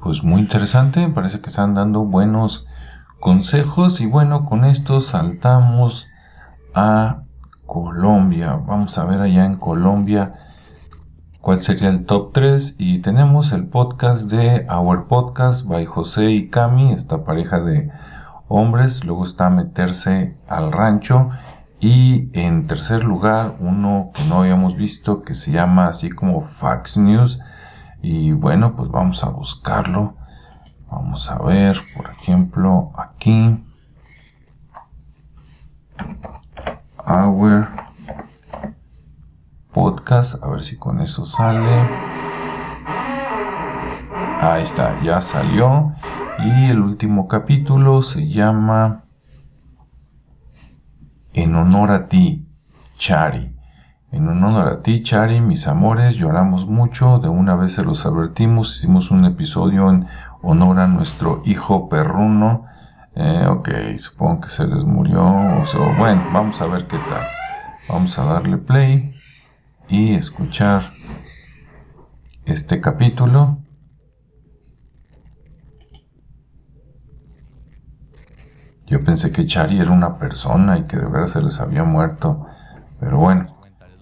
Pues 0.07 0.23
muy 0.23 0.41
interesante, 0.41 1.09
parece 1.09 1.41
que 1.41 1.51
están 1.51 1.75
dando 1.75 2.05
buenos 2.05 2.65
consejos. 3.19 4.01
Y 4.01 4.07
bueno, 4.07 4.45
con 4.47 4.65
esto 4.65 5.01
saltamos 5.01 6.07
a 6.75 7.25
Colombia. 7.67 8.55
Vamos 8.55 8.97
a 8.99 9.05
ver 9.05 9.21
allá 9.21 9.45
en 9.45 9.57
Colombia 9.57 10.35
cuál 11.41 11.61
sería 11.61 11.89
el 11.89 12.07
top 12.07 12.33
3 12.33 12.77
y 12.79 13.01
tenemos 13.01 13.51
el 13.51 13.67
podcast 13.67 14.31
de 14.31 14.65
Our 14.71 15.09
Podcast 15.09 15.67
by 15.67 15.87
José 15.87 16.31
y 16.31 16.51
Cami, 16.51 16.93
esta 16.93 17.25
pareja 17.25 17.59
de 17.59 17.91
hombres, 18.47 19.05
luego 19.05 19.25
está 19.25 19.51
meterse 19.51 20.37
al 20.47 20.71
rancho. 20.71 21.31
Y 21.81 22.31
en 22.33 22.69
tercer 22.69 23.03
lugar 23.03 23.57
uno 23.59 24.13
que 24.15 24.23
no 24.27 24.43
habíamos 24.43 24.77
visto 24.77 25.25
que 25.25 25.35
se 25.35 25.51
llama 25.51 25.89
así 25.89 26.11
como 26.11 26.43
Fax 26.43 26.97
News 26.97 27.41
y 28.09 28.31
bueno 28.31 28.77
pues 28.77 28.89
vamos 28.89 29.25
a 29.25 29.31
buscarlo 29.31 30.15
vamos 30.89 31.29
a 31.29 31.39
ver 31.39 31.83
por 31.97 32.09
ejemplo 32.11 32.93
aquí 32.97 33.61
Our 37.09 37.69
Podcast. 39.73 40.43
A 40.43 40.49
ver 40.49 40.65
si 40.65 40.77
con 40.77 41.01
eso 41.01 41.25
sale. 41.25 41.89
Ahí 44.41 44.63
está, 44.63 45.01
ya 45.03 45.21
salió. 45.21 45.95
Y 46.39 46.71
el 46.71 46.81
último 46.81 47.29
capítulo 47.29 48.03
se 48.03 48.29
llama 48.29 49.05
En 51.33 51.55
honor 51.55 51.91
a 51.93 52.09
ti, 52.09 52.47
Chari. 52.99 53.56
En 54.13 54.29
honor 54.29 54.69
a 54.69 54.83
ti, 54.83 55.03
Chari, 55.03 55.41
mis 55.41 55.67
amores, 55.67 56.17
lloramos 56.17 56.67
mucho. 56.67 57.19
De 57.19 57.29
una 57.29 57.55
vez 57.57 57.73
se 57.73 57.83
los 57.83 58.07
advertimos. 58.07 58.77
Hicimos 58.77 59.11
un 59.11 59.25
episodio 59.25 59.91
en 59.91 60.07
honor 60.43 60.81
a 60.81 60.87
nuestro 60.87 61.43
hijo 61.45 61.89
perruno 61.89 62.67
eh, 63.19 63.47
ok, 63.49 63.71
supongo 63.97 64.43
que 64.43 64.51
se 64.51 64.67
les 64.67 64.85
murió. 64.85 65.23
Bueno, 65.99 66.23
vamos 66.35 66.61
a 66.61 66.67
ver 66.67 66.87
qué 66.87 66.99
tal. 66.99 67.23
Vamos 67.89 68.19
a 68.19 68.27
darle 68.27 68.59
play 68.59 69.15
y 69.89 70.15
escuchar 70.15 70.93
este 72.45 72.83
capítulo. 72.83 73.57
Yo 78.87 79.03
pensé 79.03 79.33
que 79.33 79.47
Chari 79.47 79.81
era 79.81 79.93
una 79.93 80.19
persona 80.19 80.79
y 80.79 80.83
que 80.83 80.99
de 80.99 81.07
verdad 81.07 81.29
se 81.29 81.41
les 81.41 81.59
había 81.59 81.85
muerto. 81.85 82.47
Pero 83.01 83.17
bueno, 83.17 83.56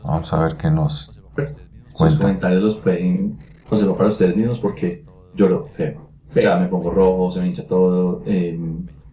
vamos 0.04 0.32
a 0.32 0.38
ver 0.44 0.56
qué 0.56 0.70
nos 0.70 1.10
Sus 1.94 2.14
comentarios 2.16 2.62
los 2.62 2.76
pueden 2.76 3.38
conservar 3.68 3.96
para 3.96 4.08
ustedes 4.10 4.36
mismos 4.36 4.58
porque 4.58 5.04
lloro 5.34 5.66
feo. 5.66 6.10
O 6.28 6.32
sea, 6.32 6.56
me 6.58 6.66
pongo 6.66 6.90
rojo, 6.90 7.30
se 7.30 7.40
me 7.40 7.48
hincha 7.48 7.66
todo, 7.66 8.22
eh, 8.26 8.58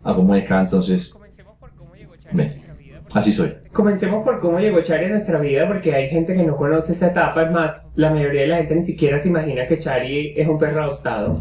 hago 0.03 0.23
mueca, 0.23 0.59
entonces... 0.59 1.15
Ve, 2.31 2.51
así 3.13 3.31
soy. 3.31 3.53
Comencemos 3.71 4.23
por 4.23 4.39
cómo 4.39 4.59
llegó 4.59 4.81
Chari 4.81 5.05
a 5.05 5.09
nuestra 5.09 5.39
vida, 5.39 5.67
porque 5.67 5.93
hay 5.93 6.09
gente 6.09 6.33
que 6.33 6.43
no 6.43 6.55
conoce 6.55 6.93
esa 6.93 7.07
etapa. 7.07 7.43
Es 7.43 7.51
más, 7.51 7.91
la 7.95 8.09
mayoría 8.09 8.41
de 8.41 8.47
la 8.47 8.57
gente 8.57 8.75
ni 8.75 8.83
siquiera 8.83 9.19
se 9.19 9.29
imagina 9.29 9.67
que 9.67 9.77
Chari 9.77 10.33
es 10.35 10.47
un 10.47 10.57
perro 10.57 10.83
adoptado. 10.83 11.39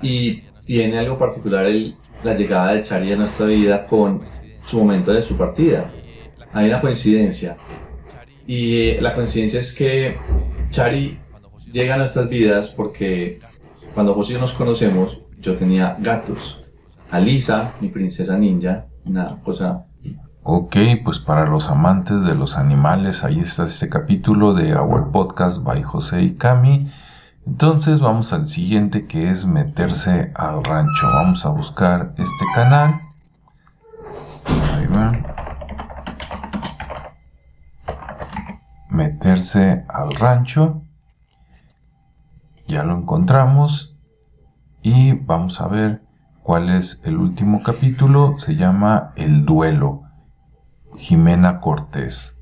Y 0.00 0.42
tiene 0.64 0.98
algo 0.98 1.18
particular 1.18 1.66
el, 1.66 1.96
la 2.22 2.34
llegada 2.34 2.74
de 2.74 2.82
Chari 2.82 3.12
a 3.12 3.16
nuestra 3.16 3.46
vida 3.46 3.86
con 3.86 4.22
su 4.62 4.78
momento 4.78 5.12
de 5.12 5.22
su 5.22 5.36
partida. 5.36 5.90
Hay 6.52 6.68
una 6.68 6.80
coincidencia. 6.80 7.56
Y 8.46 8.88
eh, 8.88 8.98
la 9.00 9.14
coincidencia 9.14 9.60
es 9.60 9.74
que 9.74 10.16
Chari 10.70 11.18
llega 11.72 11.94
a 11.94 11.98
nuestras 11.98 12.28
vidas 12.28 12.70
porque 12.70 13.40
cuando 13.94 14.14
José 14.14 14.32
y 14.32 14.34
yo 14.34 14.40
nos 14.40 14.52
conocemos, 14.52 15.20
yo 15.40 15.56
tenía 15.56 15.96
gatos. 16.00 16.62
Alisa, 17.10 17.74
mi 17.80 17.88
princesa 17.88 18.36
ninja, 18.36 18.86
una 19.04 19.40
cosa 19.42 19.84
Ok, 20.46 20.76
pues 21.02 21.20
para 21.20 21.46
los 21.46 21.70
amantes 21.70 22.22
de 22.22 22.34
los 22.34 22.58
animales, 22.58 23.24
ahí 23.24 23.40
está 23.40 23.64
este 23.64 23.88
capítulo 23.88 24.52
de 24.52 24.76
Our 24.76 25.10
Podcast 25.10 25.62
by 25.62 25.82
José 25.82 26.20
y 26.20 26.34
Cami. 26.34 26.92
Entonces 27.46 28.00
vamos 28.00 28.30
al 28.34 28.46
siguiente 28.46 29.06
que 29.06 29.30
es 29.30 29.46
meterse 29.46 30.32
al 30.34 30.62
rancho. 30.62 31.06
Vamos 31.06 31.46
a 31.46 31.48
buscar 31.48 32.12
este 32.18 32.44
canal. 32.54 33.00
Ahí 34.74 34.86
va. 34.86 35.12
Meterse 38.94 39.84
al 39.88 40.14
rancho. 40.14 40.82
Ya 42.68 42.84
lo 42.84 42.96
encontramos. 42.96 43.98
Y 44.82 45.14
vamos 45.14 45.60
a 45.60 45.66
ver 45.66 46.02
cuál 46.44 46.70
es 46.70 47.02
el 47.04 47.16
último 47.16 47.64
capítulo. 47.64 48.38
Se 48.38 48.54
llama 48.54 49.12
El 49.16 49.44
duelo. 49.44 50.02
Jimena 50.96 51.58
Cortés. 51.58 52.40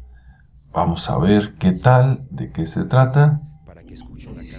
Vamos 0.74 1.08
a 1.08 1.16
ver 1.16 1.54
qué 1.58 1.72
tal, 1.72 2.26
de 2.30 2.52
qué 2.52 2.66
se 2.66 2.84
trata. 2.84 3.40
Para 3.64 3.82
que 3.82 3.94
escuchen 3.94 4.36
la 4.36 4.52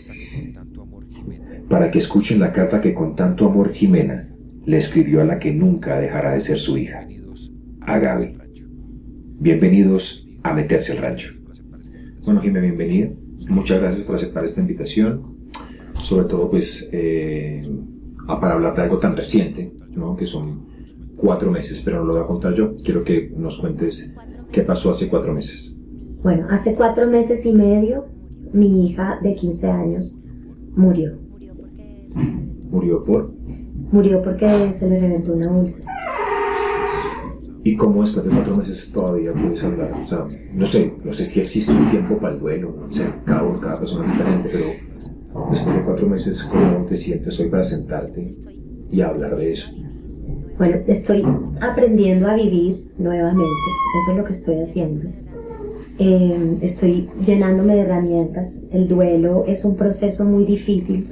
carta 2.52 2.82
que 2.82 2.96
con 2.96 3.16
tanto 3.16 3.46
amor 3.46 3.72
Jimena 3.72 4.28
le 4.66 4.78
escribió 4.78 5.22
a 5.22 5.26
la 5.26 5.38
que 5.38 5.54
nunca 5.54 6.00
dejará 6.00 6.32
de 6.32 6.40
ser 6.40 6.58
su 6.58 6.76
hija, 6.76 7.06
a 7.82 8.00
Gaby. 8.00 8.40
Bienvenidos 9.40 10.26
a 10.42 10.54
Meterse 10.54 10.94
al 10.94 10.98
Rancho. 10.98 11.43
Bueno, 12.26 12.40
Jimena, 12.42 12.62
bienvenida. 12.62 13.10
Muchas 13.50 13.82
gracias 13.82 14.06
por 14.06 14.16
aceptar 14.16 14.46
esta 14.46 14.62
invitación. 14.62 15.50
Sobre 16.02 16.26
todo, 16.26 16.50
pues, 16.50 16.88
eh, 16.94 17.70
para 18.26 18.54
hablar 18.54 18.74
de 18.76 18.82
algo 18.82 18.98
tan 18.98 19.18
reciente, 19.18 19.74
¿no? 19.92 20.16
Que 20.16 20.26
son 20.26 20.68
cuatro 21.18 21.52
meses, 21.52 21.82
pero 21.84 22.00
no 22.00 22.06
lo 22.06 22.14
voy 22.14 22.24
a 22.24 22.26
contar 22.26 22.54
yo. 22.54 22.76
Quiero 22.78 23.04
que 23.04 23.30
nos 23.36 23.60
cuentes 23.60 24.16
qué 24.54 24.62
pasó 24.62 24.92
hace 24.92 25.10
cuatro 25.10 25.34
meses. 25.34 25.76
Bueno, 26.24 26.48
hace 26.50 26.76
cuatro 26.76 27.08
meses 27.08 27.46
y 27.46 27.54
medio 27.54 28.06
mi 28.54 28.88
hija 28.88 29.20
de 29.22 29.36
15 29.36 29.70
años 29.70 30.24
murió. 30.78 31.18
¿Murió 32.72 33.04
por? 33.04 33.34
Murió 33.92 34.24
porque 34.24 34.72
se 34.72 34.90
le 34.90 35.00
reventó 35.00 35.34
una 35.34 35.50
bolsa. 35.50 35.86
¿Y 37.66 37.78
cómo 37.78 38.02
después 38.02 38.26
de 38.26 38.32
cuatro 38.32 38.58
meses 38.58 38.92
todavía 38.92 39.32
puedes 39.34 39.64
hablar? 39.64 39.94
O 39.94 40.04
sea, 40.04 40.28
no 40.54 40.68
sé, 40.68 40.94
no 41.04 41.14
sé 41.14 41.26
si 41.26 41.40
existe 41.40 41.72
un 41.72 41.90
tiempo 41.90 42.18
para 42.18 42.34
el 42.34 42.40
duelo, 42.40 42.76
o 42.90 42.92
sea, 42.92 43.22
cada, 43.26 43.58
cada 43.62 43.80
persona 43.80 44.06
es 44.06 44.18
diferente, 44.18 44.50
pero 44.52 45.50
después 45.50 45.76
de 45.76 45.84
cuatro 45.84 46.08
meses, 46.10 46.44
¿cómo 46.44 46.86
te 46.86 46.98
sientes 46.98 47.40
hoy 47.40 47.50
para 47.50 47.64
sentarte 47.64 48.32
y 48.92 49.02
hablar 49.02 49.38
de 49.38 49.52
eso? 49.52 49.72
Bueno, 50.58 50.78
estoy 50.88 51.24
aprendiendo 51.62 52.28
a 52.28 52.36
vivir 52.36 52.92
nuevamente, 52.98 53.50
eso 54.02 54.12
es 54.12 54.18
lo 54.18 54.26
que 54.26 54.34
estoy 54.34 54.60
haciendo. 54.60 55.10
Eh, 56.00 56.58
estoy 56.62 57.10
llenándome 57.26 57.76
de 57.76 57.82
herramientas. 57.82 58.68
El 58.72 58.88
duelo 58.88 59.46
es 59.48 59.64
un 59.64 59.76
proceso 59.76 60.26
muy 60.26 60.44
difícil 60.44 61.08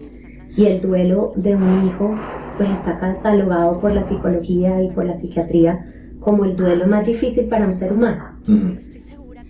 y 0.58 0.66
el 0.66 0.82
duelo 0.82 1.32
de 1.36 1.56
un 1.56 1.88
hijo 1.88 2.16
pues 2.58 2.70
está 2.72 3.00
catalogado 3.00 3.80
por 3.80 3.94
la 3.94 4.04
psicología 4.04 4.82
y 4.84 4.90
por 4.90 5.06
la 5.06 5.14
psiquiatría 5.14 5.86
como 6.22 6.46
el 6.46 6.56
duelo 6.56 6.88
más 6.88 7.06
difícil 7.06 7.50
para 7.50 7.66
un 7.66 7.74
ser 7.74 7.92
humano. 7.92 8.24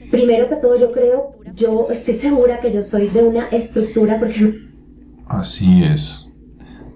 Primero 0.09 0.49
que 0.49 0.55
todo 0.55 0.77
yo 0.77 0.91
creo, 0.91 1.35
yo 1.55 1.87
estoy 1.91 2.15
segura 2.15 2.59
que 2.59 2.73
yo 2.73 2.81
soy 2.81 3.07
de 3.07 3.23
una 3.23 3.47
estructura 3.49 4.19
porque... 4.19 4.59
Así 5.27 5.83
es. 5.83 6.25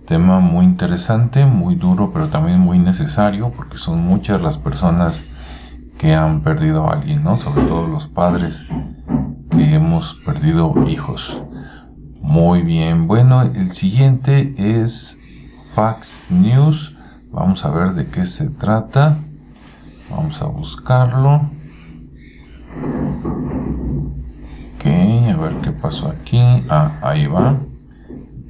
Tema 0.07 0.39
muy 0.39 0.65
interesante, 0.65 1.45
muy 1.45 1.75
duro, 1.75 2.11
pero 2.13 2.27
también 2.27 2.59
muy 2.59 2.79
necesario 2.79 3.51
porque 3.55 3.77
son 3.77 3.99
muchas 3.99 4.41
las 4.41 4.57
personas 4.57 5.21
que 5.97 6.13
han 6.13 6.41
perdido 6.41 6.87
a 6.87 6.93
alguien, 6.93 7.23
¿no? 7.23 7.37
Sobre 7.37 7.63
todo 7.63 7.87
los 7.87 8.07
padres 8.07 8.65
que 9.49 9.75
hemos 9.75 10.15
perdido 10.25 10.73
hijos. 10.87 11.41
Muy 12.21 12.61
bien, 12.61 13.07
bueno, 13.07 13.41
el 13.43 13.71
siguiente 13.71 14.53
es 14.57 15.21
Fax 15.73 16.23
News. 16.29 16.95
Vamos 17.31 17.65
a 17.65 17.71
ver 17.71 17.93
de 17.93 18.05
qué 18.07 18.25
se 18.25 18.49
trata. 18.49 19.17
Vamos 20.09 20.41
a 20.41 20.45
buscarlo. 20.45 21.41
Ok, 24.75 24.85
a 24.85 25.37
ver 25.37 25.61
qué 25.61 25.71
pasó 25.71 26.09
aquí. 26.09 26.39
Ah, 26.69 26.99
ahí 27.01 27.27
va. 27.27 27.57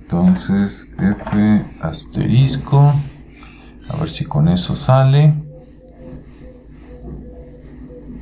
Entonces, 0.01 0.91
F 0.99 1.65
asterisco. 1.81 2.93
A 3.89 3.97
ver 3.97 4.09
si 4.09 4.25
con 4.25 4.47
eso 4.47 4.75
sale. 4.75 5.33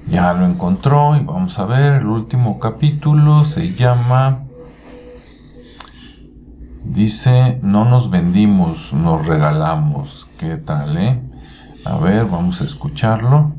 Ya 0.08 0.34
lo 0.34 0.46
encontró 0.46 1.16
y 1.16 1.24
vamos 1.24 1.58
a 1.58 1.66
ver, 1.66 1.94
el 2.02 2.06
último 2.06 2.60
capítulo 2.60 3.46
se 3.46 3.74
llama, 3.74 4.44
dice, 6.84 7.60
no 7.64 7.86
nos 7.86 8.12
vendimos, 8.12 8.94
nos 8.94 9.26
regalamos. 9.26 10.30
¿Qué 10.38 10.58
tal, 10.58 10.98
eh? 10.98 11.33
A 11.86 11.98
ver, 11.98 12.26
vamos 12.26 12.60
a 12.62 12.66
escucharlo. 12.66 13.56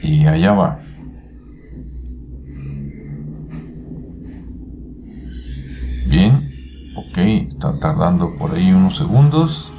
Y 0.00 0.26
allá 0.26 0.52
va. 0.54 0.84
Bien, 6.02 6.58
ok, 6.92 7.18
está 7.18 7.78
tardando 7.78 8.36
por 8.36 8.52
ahí 8.54 8.72
unos 8.72 8.96
segundos. 8.96 9.77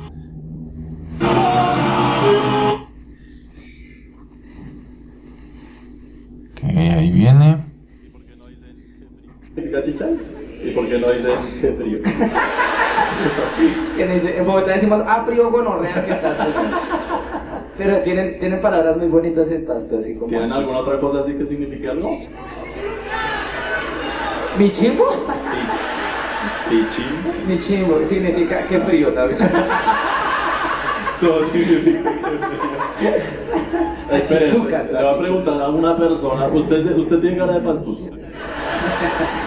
Decimos 14.80 15.02
a 15.02 15.24
frío 15.24 15.52
gonorrea 15.52 16.06
que 16.06 16.12
estás 16.12 16.38
Pero 17.78 17.98
tienen, 18.00 18.40
tienen 18.40 18.62
palabras 18.62 18.98
muy 18.98 19.08
bonitas 19.08 19.52
en 19.52 19.66
pasto, 19.66 20.00
así 20.00 20.16
como. 20.16 20.30
¿Tienen 20.30 20.52
alguna 20.52 20.80
otra 20.80 21.00
cosa 21.00 21.20
así 21.22 21.34
que 21.34 21.46
signifique 21.46 21.90
algo? 21.90 22.12
¿Mi 24.58 24.70
chimbo? 24.72 25.06
¿Mi 26.70 26.90
chimbo? 26.90 27.30
Mi 27.48 27.60
chimbo 27.60 28.00
significa 28.06 28.68
que 28.68 28.80
frío 28.80 29.14
también. 29.14 29.40
Todo 31.22 31.46
significa 31.46 32.12
que 33.00 33.12
frío. 34.18 34.48
Chichucas. 34.50 34.92
Le 34.92 35.04
voy 35.04 35.14
a 35.14 35.18
preguntar 35.20 35.62
a 35.62 35.70
una 35.70 35.98
persona, 35.98 36.48
¿usted, 36.48 36.98
usted 36.98 37.20
tiene 37.20 37.38
cara 37.38 37.54
de 37.54 37.60
pastuso? 37.62 38.04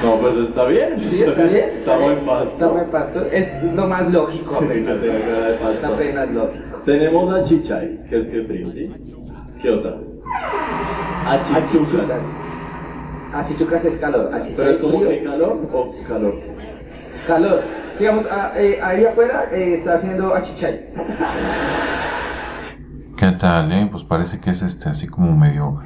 No, 0.02 0.18
pues 0.18 0.36
está 0.36 0.64
bien. 0.66 0.98
Sí, 0.98 1.22
está 1.22 1.44
bien. 1.44 1.70
Estamos 1.76 2.12
en 2.12 2.26
pasto. 2.26 2.52
Estamos 2.52 2.82
en 2.82 2.90
pasto. 2.90 3.26
Es 3.30 3.64
lo 3.74 3.86
más 3.86 4.10
lógico. 4.10 4.58
Sí, 4.60 4.66
que 4.66 4.94
tenga 4.94 5.20
cara 5.20 5.46
de 5.46 5.54
pasto. 5.58 5.78
Es 5.78 5.84
apenas 5.84 6.30
lógico. 6.30 6.78
Tenemos 6.84 7.34
a 7.34 7.44
Chichay, 7.44 8.04
que 8.08 8.18
es 8.18 8.26
que 8.26 8.42
frío, 8.42 8.70
¿sí? 8.72 8.92
¿Qué 9.60 9.70
otra? 9.70 9.96
Achichucas. 11.26 12.20
Achichucas 13.32 13.84
es 13.84 13.96
calor. 13.98 14.30
¿Pero 14.56 14.70
es 14.70 14.78
como 14.78 15.00
que 15.00 15.22
calor 15.22 15.68
o 15.72 15.94
calor? 16.06 16.34
Calor. 17.26 17.62
Digamos, 17.98 18.26
a, 18.26 18.52
eh, 18.60 18.80
ahí 18.82 19.04
afuera 19.04 19.48
eh, 19.52 19.74
está 19.78 19.94
haciendo 19.94 20.34
achichay. 20.34 20.88
¿Qué 23.16 23.30
tal, 23.32 23.70
eh? 23.70 23.88
Pues 23.90 24.02
parece 24.02 24.40
que 24.40 24.50
es 24.50 24.62
este 24.62 24.88
así 24.88 25.06
como 25.06 25.36
medio 25.36 25.80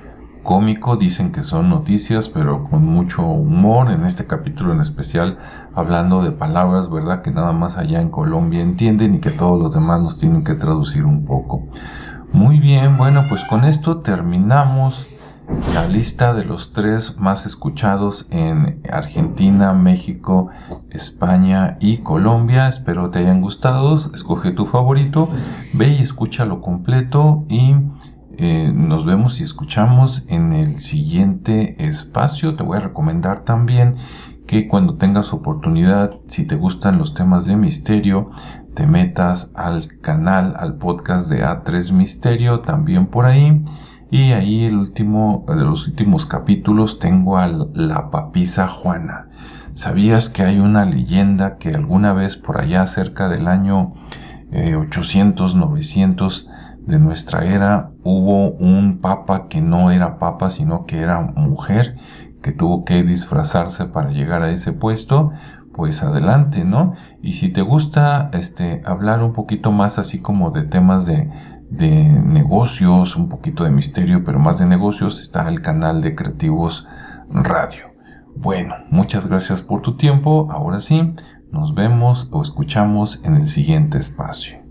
cómico, 0.47 0.97
dicen 0.97 1.33
que 1.33 1.43
son 1.43 1.69
noticias, 1.69 2.29
pero 2.31 2.65
con 2.71 2.87
mucho 2.87 3.27
humor, 3.27 3.91
en 3.91 4.07
este 4.07 4.27
capítulo 4.27 4.73
en 4.73 4.81
especial, 4.81 5.39
hablando 5.75 6.23
de 6.23 6.31
palabras, 6.31 6.89
¿verdad? 6.89 7.21
Que 7.21 7.33
nada 7.33 7.53
más 7.53 7.77
allá 7.77 8.01
en 8.01 8.11
Colombia 8.11 8.63
entienden 8.63 9.17
y 9.17 9.21
que 9.21 9.33
todos 9.33 9.61
los 9.61 9.75
demás 9.75 10.01
nos 10.01 10.21
tienen 10.21 10.45
que 10.45 10.55
traducir 10.55 11.05
un 11.05 11.27
poco. 11.27 11.67
Muy 12.33 12.61
bien, 12.61 12.97
bueno, 12.97 13.25
pues 13.29 13.45
con 13.45 13.65
esto 13.65 13.99
terminamos 13.99 15.07
la 15.75 15.87
lista 15.89 16.33
de 16.33 16.45
los 16.45 16.73
tres 16.73 17.19
más 17.19 17.45
escuchados 17.45 18.27
en 18.31 18.81
Argentina, 18.91 19.73
México, 19.73 20.49
España 20.91 21.77
y 21.81 21.99
Colombia. 21.99 22.69
Espero 22.69 23.11
te 23.11 23.19
hayan 23.21 23.41
gustado. 23.41 23.95
Escoge 23.95 24.53
tu 24.53 24.67
favorito, 24.67 25.29
ve 25.73 25.89
y 25.89 26.03
escúchalo 26.03 26.61
completo 26.61 27.45
y 27.49 27.75
eh, 28.39 28.71
nos 28.75 29.07
vemos 29.07 29.41
y 29.41 29.45
escuchamos 29.45 30.27
en 30.29 30.53
el 30.53 30.79
siguiente 30.79 31.77
espacio. 31.87 32.55
Te 32.57 32.63
voy 32.63 32.77
a 32.77 32.81
recomendar 32.81 33.45
también 33.45 33.97
que 34.47 34.69
cuando 34.69 34.97
tengas 34.97 35.33
oportunidad, 35.33 36.13
si 36.29 36.47
te 36.47 36.57
gustan 36.57 36.99
los 36.99 37.15
temas 37.15 37.47
de 37.47 37.57
misterio, 37.57 38.31
te 38.75 38.87
metas 38.87 39.53
al 39.57 39.99
canal, 40.03 40.55
al 40.59 40.75
podcast 40.75 41.31
de 41.31 41.45
A3 41.45 41.93
Misterio, 41.93 42.61
también 42.61 43.07
por 43.07 43.25
ahí 43.25 43.65
y 44.11 44.33
ahí 44.33 44.65
el 44.65 44.77
último 44.77 45.45
de 45.49 45.65
los 45.65 45.89
últimos 45.89 46.27
capítulos 46.27 46.99
tengo 46.99 47.39
a 47.39 47.49
la 47.49 48.11
papisa 48.11 48.69
Juana. 48.69 49.29
¿Sabías 49.75 50.29
que 50.29 50.43
hay 50.43 50.59
una 50.59 50.85
leyenda 50.85 51.57
que 51.57 51.71
alguna 51.71 52.13
vez 52.13 52.37
por 52.37 52.61
allá 52.61 52.87
cerca 52.87 53.29
del 53.29 53.49
año 53.49 53.95
800, 54.53 55.55
eh, 55.55 55.57
900 55.57 56.49
de 56.87 56.99
nuestra 56.99 57.45
era 57.45 57.91
hubo 58.03 58.51
un 58.51 59.01
papa 59.01 59.49
que 59.49 59.61
no 59.61 59.91
era 59.91 60.19
papa 60.19 60.51
sino 60.51 60.87
que 60.87 61.01
era 61.01 61.21
mujer 61.21 61.97
que 62.43 62.53
tuvo 62.53 62.85
que 62.85 63.03
disfrazarse 63.03 63.87
para 63.87 64.11
llegar 64.11 64.43
a 64.43 64.51
ese 64.51 64.73
puesto? 64.73 65.33
Pues 65.75 66.03
adelante, 66.03 66.65
¿no? 66.65 66.95
Y 67.21 67.35
si 67.35 67.51
te 67.51 67.61
gusta 67.61 68.31
este 68.33 68.83
hablar 68.87 69.23
un 69.23 69.33
poquito 69.33 69.73
más 69.73 69.99
así 69.99 70.21
como 70.23 70.51
de 70.51 70.63
temas 70.63 71.05
de 71.05 71.31
de 71.71 71.91
negocios, 71.91 73.17
un 73.17 73.29
poquito 73.29 73.65
de 73.65 73.71
misterio, 73.71 74.25
pero 74.25 74.39
más 74.39 74.59
de 74.59 74.67
negocios, 74.67 75.21
está 75.21 75.49
el 75.49 75.63
canal 75.63 76.01
de 76.01 76.15
Creativos 76.15 76.87
Radio. 77.29 77.87
Bueno, 78.37 78.75
muchas 78.91 79.27
gracias 79.27 79.63
por 79.63 79.83
tu 79.83 79.97
tiempo. 79.97 80.49
Ahora 80.51 80.81
sí, 80.81 81.15
nos 81.51 81.75
vemos 81.75 82.29
o 82.33 82.43
escuchamos 82.43 83.25
en 83.25 83.37
el 83.37 83.49
siguiente 83.49 83.99
espacio. 83.99 84.66